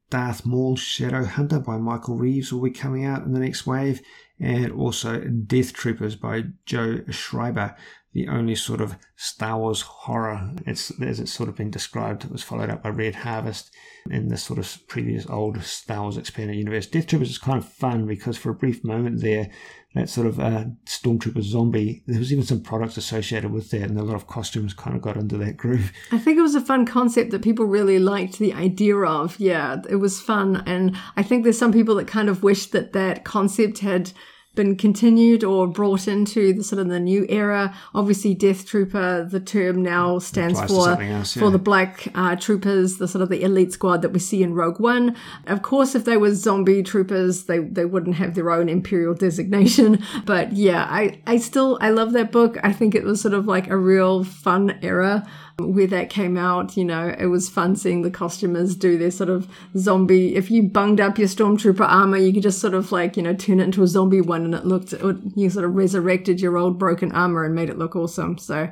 [0.09, 4.01] Darth Maul Shadow Hunter by Michael Reeves will be coming out in the next wave,
[4.39, 7.75] and also Death Troopers by Joe Schreiber,
[8.15, 12.23] the only sort of Star Wars horror, it's, as it's sort of been described.
[12.23, 13.71] It was followed up by Red Harvest
[14.09, 16.87] in the sort of previous old Star Wars expanded universe.
[16.87, 19.49] Death Troopers is kind of fun because for a brief moment there,
[19.95, 23.99] that sort of uh, Stormtrooper zombie, there was even some products associated with that, and
[23.99, 25.91] a lot of costumes kind of got into that groove.
[26.13, 29.37] I think it was a fun concept that people really liked the idea of.
[29.41, 32.93] Yeah, it was fun, and I think there's some people that kind of wish that
[32.93, 34.13] that concept had
[34.55, 37.75] been continued or brought into the sort of the new era.
[37.93, 41.39] Obviously, Death Trooper, the term now stands for else, yeah.
[41.41, 44.53] for the Black uh, Troopers, the sort of the elite squad that we see in
[44.53, 45.15] Rogue One.
[45.47, 50.03] Of course, if they were zombie troopers, they they wouldn't have their own Imperial designation.
[50.25, 52.57] But yeah, I I still I love that book.
[52.63, 55.27] I think it was sort of like a real fun era
[55.57, 59.29] where that came out, you know, it was fun seeing the costumers do their sort
[59.29, 60.35] of zombie.
[60.35, 63.33] If you bunged up your stormtrooper armor, you could just sort of like, you know,
[63.33, 66.57] turn it into a zombie one and it looked, it, you sort of resurrected your
[66.57, 68.37] old broken armor and made it look awesome.
[68.37, 68.69] So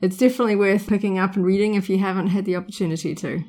[0.00, 3.42] it's definitely worth picking up and reading if you haven't had the opportunity to.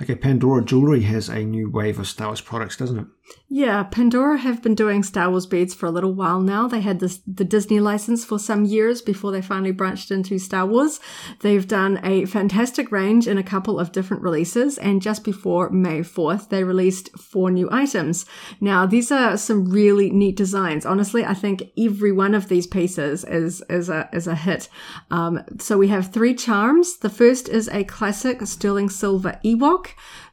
[0.00, 3.06] Okay, Pandora Jewelry has a new wave of Star Wars products, doesn't it?
[3.52, 6.68] Yeah, Pandora have been doing Star Wars beads for a little while now.
[6.68, 10.64] They had this the Disney license for some years before they finally branched into Star
[10.64, 11.00] Wars.
[11.40, 16.02] They've done a fantastic range in a couple of different releases, and just before May
[16.02, 18.24] 4th, they released four new items.
[18.60, 20.86] Now, these are some really neat designs.
[20.86, 24.68] Honestly, I think every one of these pieces is is a is a hit.
[25.10, 26.98] Um, so we have three charms.
[26.98, 29.88] The first is a classic sterling silver Ewok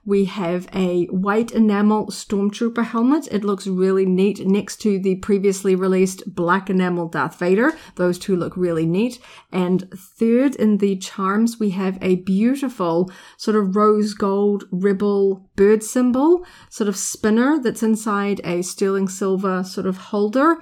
[0.08, 3.28] we have a white enamel Stormtrooper helmet.
[3.30, 7.74] It looks really neat next to the previously released black enamel Darth Vader.
[7.96, 9.20] Those two look really neat.
[9.52, 15.84] And third in the charms, we have a beautiful sort of rose gold rebel bird
[15.84, 20.56] symbol, sort of spinner that's inside a sterling silver sort of holder.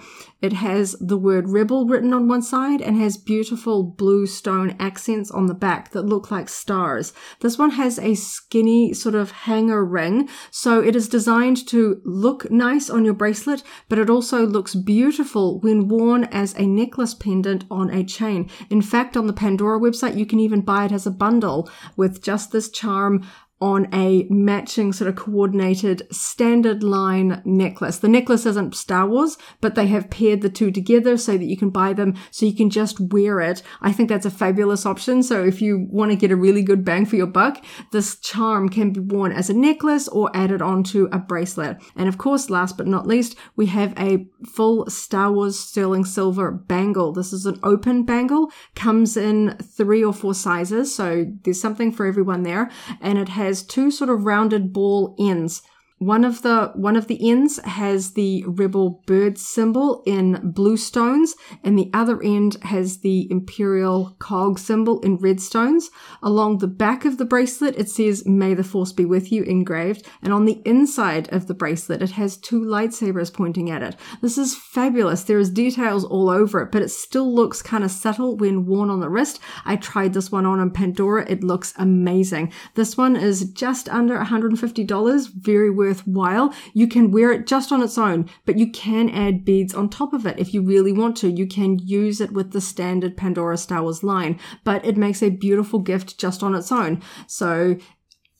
[0.45, 5.31] It has the word rebel written on one side and has beautiful blue stone accents
[5.31, 7.13] on the back that look like stars.
[7.39, 10.29] This one has a skinny sort of hanger ring.
[10.51, 15.59] So it is designed to look nice on your bracelet, but it also looks beautiful
[15.61, 18.47] when worn as a necklace pendant on a chain.
[18.69, 21.67] In fact, on the Pandora website, you can even buy it as a bundle
[21.97, 23.25] with just this charm
[23.65, 27.97] on a matching sort of coordinated standard line necklace.
[27.97, 31.57] The necklace isn't Star Wars, but they have paired the two together so that you
[31.57, 33.63] can buy them so you can just wear it.
[33.81, 35.23] I think that's a fabulous option.
[35.23, 38.69] So if you want to get a really good bang for your buck, this charm
[38.69, 41.77] can be worn as a necklace or added onto a bracelet.
[41.95, 46.51] And of course, last but not least, we have a full Star Wars sterling silver
[46.51, 47.13] bangle.
[47.13, 50.93] This is an open bangle, comes in three or four sizes.
[50.93, 52.69] So there's something for everyone there.
[53.01, 55.61] And it has two sort of rounded ball ends.
[55.97, 61.35] One of the one of the ends has the rebel bird symbol in blue stones,
[61.63, 65.89] and the other end has the imperial cog symbol in red stones.
[66.21, 70.05] Along the back of the bracelet, it says "May the Force be with you" engraved,
[70.21, 73.95] and on the inside of the bracelet, it has two lightsabers pointing at it.
[74.21, 75.23] This is fabulous.
[75.23, 78.89] There is details all over it, but it still looks kind of subtle when worn
[78.89, 79.39] on the wrist.
[79.63, 81.25] I tried this one on in Pandora.
[81.29, 82.51] It looks amazing.
[82.73, 85.29] This one is just under $150.
[85.33, 86.53] Very worth worthwhile.
[86.73, 90.13] You can wear it just on its own, but you can add beads on top
[90.13, 91.29] of it if you really want to.
[91.31, 95.29] You can use it with the standard Pandora Star Wars line, but it makes a
[95.29, 97.01] beautiful gift just on its own.
[97.27, 97.77] So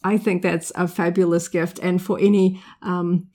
[0.04, 1.80] I think that's a fabulous gift.
[1.80, 3.28] And for any um,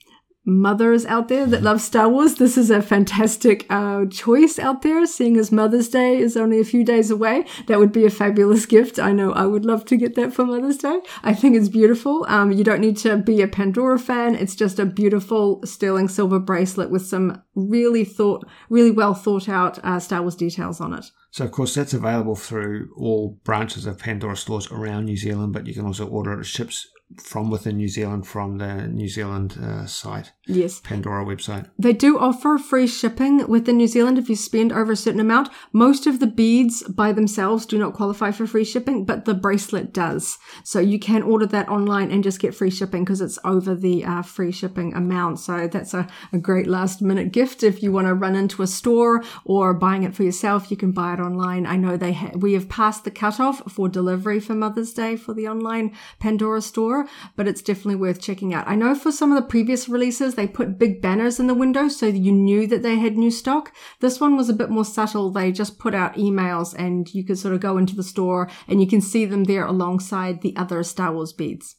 [0.45, 5.05] mothers out there that love Star Wars, this is a fantastic uh, choice out there.
[5.07, 8.67] Seeing as Mother's Day is only a few days away, that would be a fabulous
[8.67, 8.99] gift.
[8.99, 11.01] I know I would love to get that for Mother's Day.
[11.23, 12.25] I think it's beautiful.
[12.29, 14.35] Um, you don't need to be a Pandora fan.
[14.35, 19.79] It's just a beautiful sterling silver bracelet with some really thought, really well thought out
[19.85, 21.07] uh, Star Wars details on it.
[21.31, 25.67] So, of course, that's available through all branches of Pandora stores around New Zealand, but
[25.67, 26.89] you can also order it at ships
[27.19, 30.33] from within New Zealand from the New Zealand uh, site.
[30.51, 30.81] Yes.
[30.81, 31.67] Pandora website.
[31.79, 35.49] They do offer free shipping within New Zealand if you spend over a certain amount.
[35.73, 39.93] Most of the beads by themselves do not qualify for free shipping, but the bracelet
[39.93, 40.39] does.
[40.65, 44.05] So you can order that online and just get free shipping because it's over the
[44.05, 45.39] uh, free shipping amount.
[45.39, 48.67] So that's a, a great last minute gift if you want to run into a
[48.67, 50.71] store or buying it for yourself.
[50.71, 51.67] You can buy it online.
[51.67, 55.33] I know they ha- we have passed the cutoff for delivery for Mother's Day for
[55.33, 58.67] the online Pandora store, but it's definitely worth checking out.
[58.67, 61.87] I know for some of the previous releases they put big banners in the window
[61.87, 63.75] so you knew that they had new stock.
[64.01, 65.31] This one was a bit more subtle.
[65.31, 68.81] They just put out emails and you could sort of go into the store and
[68.81, 71.77] you can see them there alongside the other Star Wars beads.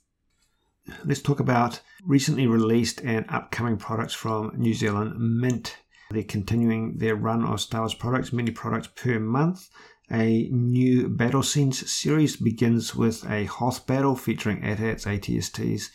[1.04, 5.78] Let's talk about recently released and upcoming products from New Zealand Mint.
[6.12, 9.70] They're continuing their run of Star Wars products, many products per month.
[10.12, 15.90] A new battle scenes series begins with a Hoth battle featuring AT-ATs, ATSTs,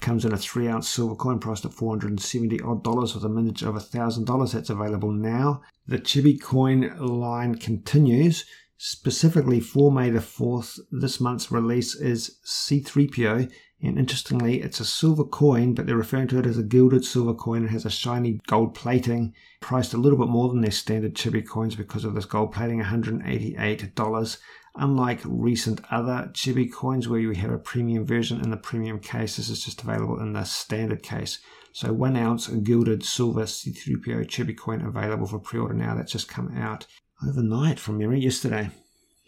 [0.00, 3.62] comes in a three ounce silver coin priced at 470 odd dollars with a mintage
[3.62, 4.52] of a thousand dollars.
[4.52, 5.62] That's available now.
[5.86, 8.44] The Chibi coin line continues.
[8.76, 13.50] Specifically for May the 4th, this month's release is C3PO,
[13.80, 17.34] and interestingly, it's a silver coin, but they're referring to it as a gilded silver
[17.34, 17.64] coin.
[17.64, 21.46] It has a shiny gold plating, priced a little bit more than their standard Chibi
[21.46, 24.38] coins because of this gold plating, $188.
[24.76, 29.36] Unlike recent other Chibi coins where you have a premium version in the premium case,
[29.36, 31.38] this is just available in the standard case.
[31.72, 35.94] So one ounce gilded silver C3PO Chibi coin available for pre-order now.
[35.94, 36.86] That's just come out
[37.26, 38.70] overnight from memory yesterday.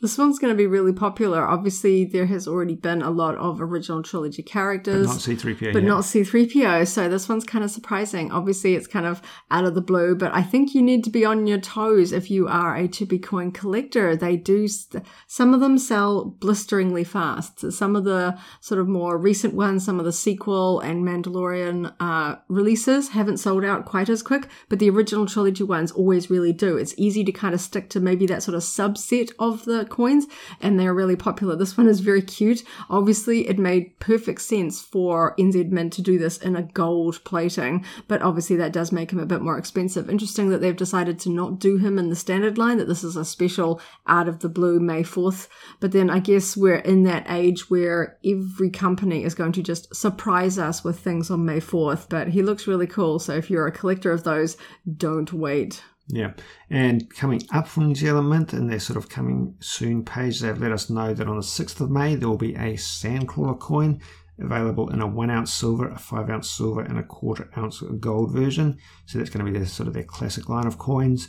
[0.01, 1.47] This one's going to be really popular.
[1.47, 5.07] Obviously, there has already been a lot of original trilogy characters.
[5.07, 5.73] But not C3PO.
[5.73, 5.89] But yet.
[5.89, 6.87] not C3PO.
[6.87, 8.31] So this one's kind of surprising.
[8.31, 11.25] Obviously, it's kind of out of the blue, but I think you need to be
[11.25, 14.15] on your toes if you are a Chibi coin collector.
[14.15, 17.73] They do, st- some of them sell blisteringly fast.
[17.73, 22.37] Some of the sort of more recent ones, some of the sequel and Mandalorian uh,
[22.49, 26.77] releases haven't sold out quite as quick, but the original trilogy ones always really do.
[26.77, 30.27] It's easy to kind of stick to maybe that sort of subset of the coins
[30.61, 31.57] and they're really popular.
[31.57, 32.63] This one is very cute.
[32.91, 37.85] Obviously, it made perfect sense for NZ Mint to do this in a gold plating,
[38.09, 40.11] but obviously that does make him a bit more expensive.
[40.11, 43.17] Interesting that they've decided to not do him in the standard line, that this is
[43.17, 45.49] a special out of the blue May 4th.
[45.81, 49.95] But then I guess we're in that age where every company is going to just
[49.95, 53.19] surprise us with things on May 4th, but he looks really cool.
[53.19, 54.57] So if you're a collector of those,
[54.97, 55.83] don't wait.
[56.09, 56.35] Yeah,
[56.71, 60.71] and coming up from New Zealand in their sort of coming soon page, they've let
[60.71, 64.01] us know that on the 6th of May there will be a Sandcrawler coin
[64.39, 68.33] available in a one ounce silver, a five ounce silver, and a quarter ounce gold
[68.33, 68.79] version.
[69.07, 71.29] So that's going to be their sort of their classic line of coins.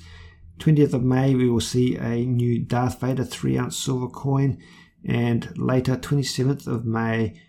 [0.59, 4.61] 20th of May we will see a new Darth Vader three ounce silver coin,
[5.07, 7.39] and later 27th of May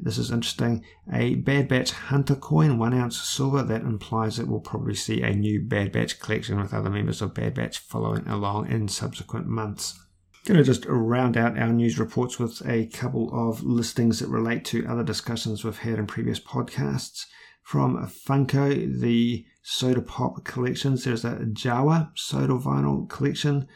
[0.00, 0.84] this is interesting.
[1.12, 3.62] A Bad Batch Hunter coin, one ounce silver.
[3.62, 7.34] That implies that we'll probably see a new Bad Batch collection with other members of
[7.34, 9.98] Bad Batch following along in subsequent months.
[10.46, 14.64] Going to just round out our news reports with a couple of listings that relate
[14.66, 17.26] to other discussions we've had in previous podcasts.
[17.62, 23.68] From Funko, the Soda Pop collections, there's a Jawa Soda Vinyl collection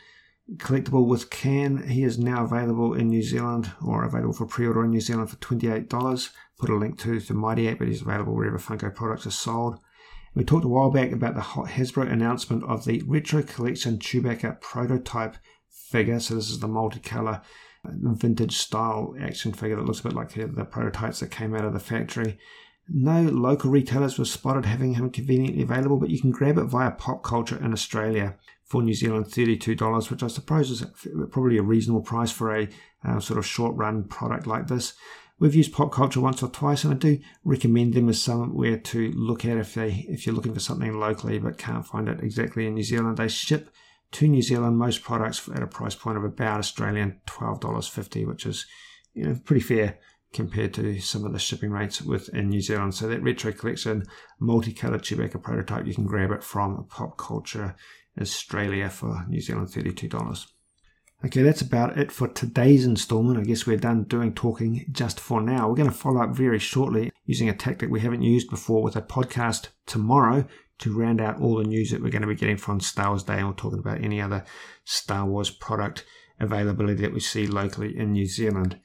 [0.57, 1.88] collectible with can.
[1.88, 5.36] He is now available in New Zealand or available for pre-order in New Zealand for
[5.36, 6.30] $28.
[6.59, 9.78] Put a link to the Mighty Ape, but he's available wherever Funko products are sold.
[10.34, 14.61] We talked a while back about the hot Hasbro announcement of the Retro Collection Chewbacca
[14.61, 15.36] prototype
[15.70, 16.18] figure.
[16.18, 17.42] So this is the multicolor
[17.84, 21.64] uh, vintage style action figure that looks a bit like the prototypes that came out
[21.64, 22.38] of the factory.
[22.89, 26.91] No local retailers were spotted having him conveniently available, but you can grab it via
[26.91, 30.85] Pop Culture in Australia for New Zealand $32, which I suppose is
[31.30, 32.68] probably a reasonable price for a
[33.05, 34.95] uh, sort of short run product like this.
[35.39, 39.11] We've used pop culture once or twice, and I do recommend them as somewhere to
[39.12, 42.66] look at if they if you're looking for something locally but can't find it exactly
[42.66, 43.16] in New Zealand.
[43.16, 43.70] They ship
[44.12, 48.24] to New Zealand most products at a price point of about Australian twelve dollars fifty,
[48.24, 48.64] which is
[49.12, 49.99] you know pretty fair
[50.35, 52.95] compared to some of the shipping rates within New Zealand.
[52.95, 54.05] So that retro collection,
[54.39, 57.74] multicolored Chewbacca prototype, you can grab it from Pop Culture
[58.20, 60.49] Australia for New Zealand thirty-two dollars.
[61.24, 63.39] Okay, that's about it for today's installment.
[63.39, 65.66] I guess we're done doing talking just for now.
[65.68, 68.95] We're going to follow up very shortly using a tactic we haven't used before with
[68.95, 70.47] a podcast tomorrow
[70.80, 73.22] to round out all the news that we're going to be getting from Star Wars
[73.22, 73.39] Day.
[73.39, 74.45] And we're talking about any other
[74.85, 76.05] Star Wars product
[76.41, 78.78] availability that we see locally in New Zealand.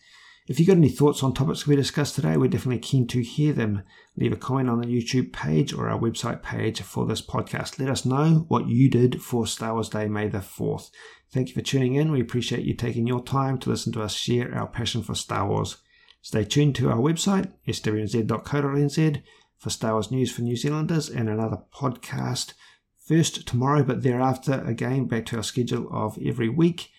[0.50, 3.54] If you've got any thoughts on topics we discussed today, we're definitely keen to hear
[3.54, 3.84] them.
[4.18, 7.78] Leave a comment on the YouTube page or our website page for this podcast.
[7.78, 10.90] Let us know what you did for Star Wars Day, May the 4th.
[11.32, 12.12] Thank you for tuning in.
[12.12, 15.48] We appreciate you taking your time to listen to us share our passion for Star
[15.48, 15.78] Wars.
[16.24, 19.22] Stay tuned to our website, swnz.co.nz,
[19.60, 22.54] for Star Wars news for New Zealanders and another podcast
[22.98, 26.90] first tomorrow, but thereafter, again, back to our schedule of every week.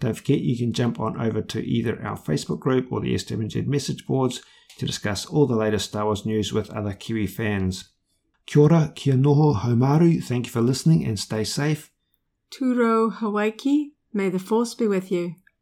[0.00, 3.66] Don't forget you can jump on over to either our Facebook group or the SWNZ
[3.66, 4.42] message boards
[4.78, 7.90] to discuss all the latest Star Wars news with other Kiwi fans.
[8.46, 11.92] Kia ora, kia noho, haumaru, thank you for listening and stay safe.
[12.50, 15.36] Turo Hawaii, may the force be with you.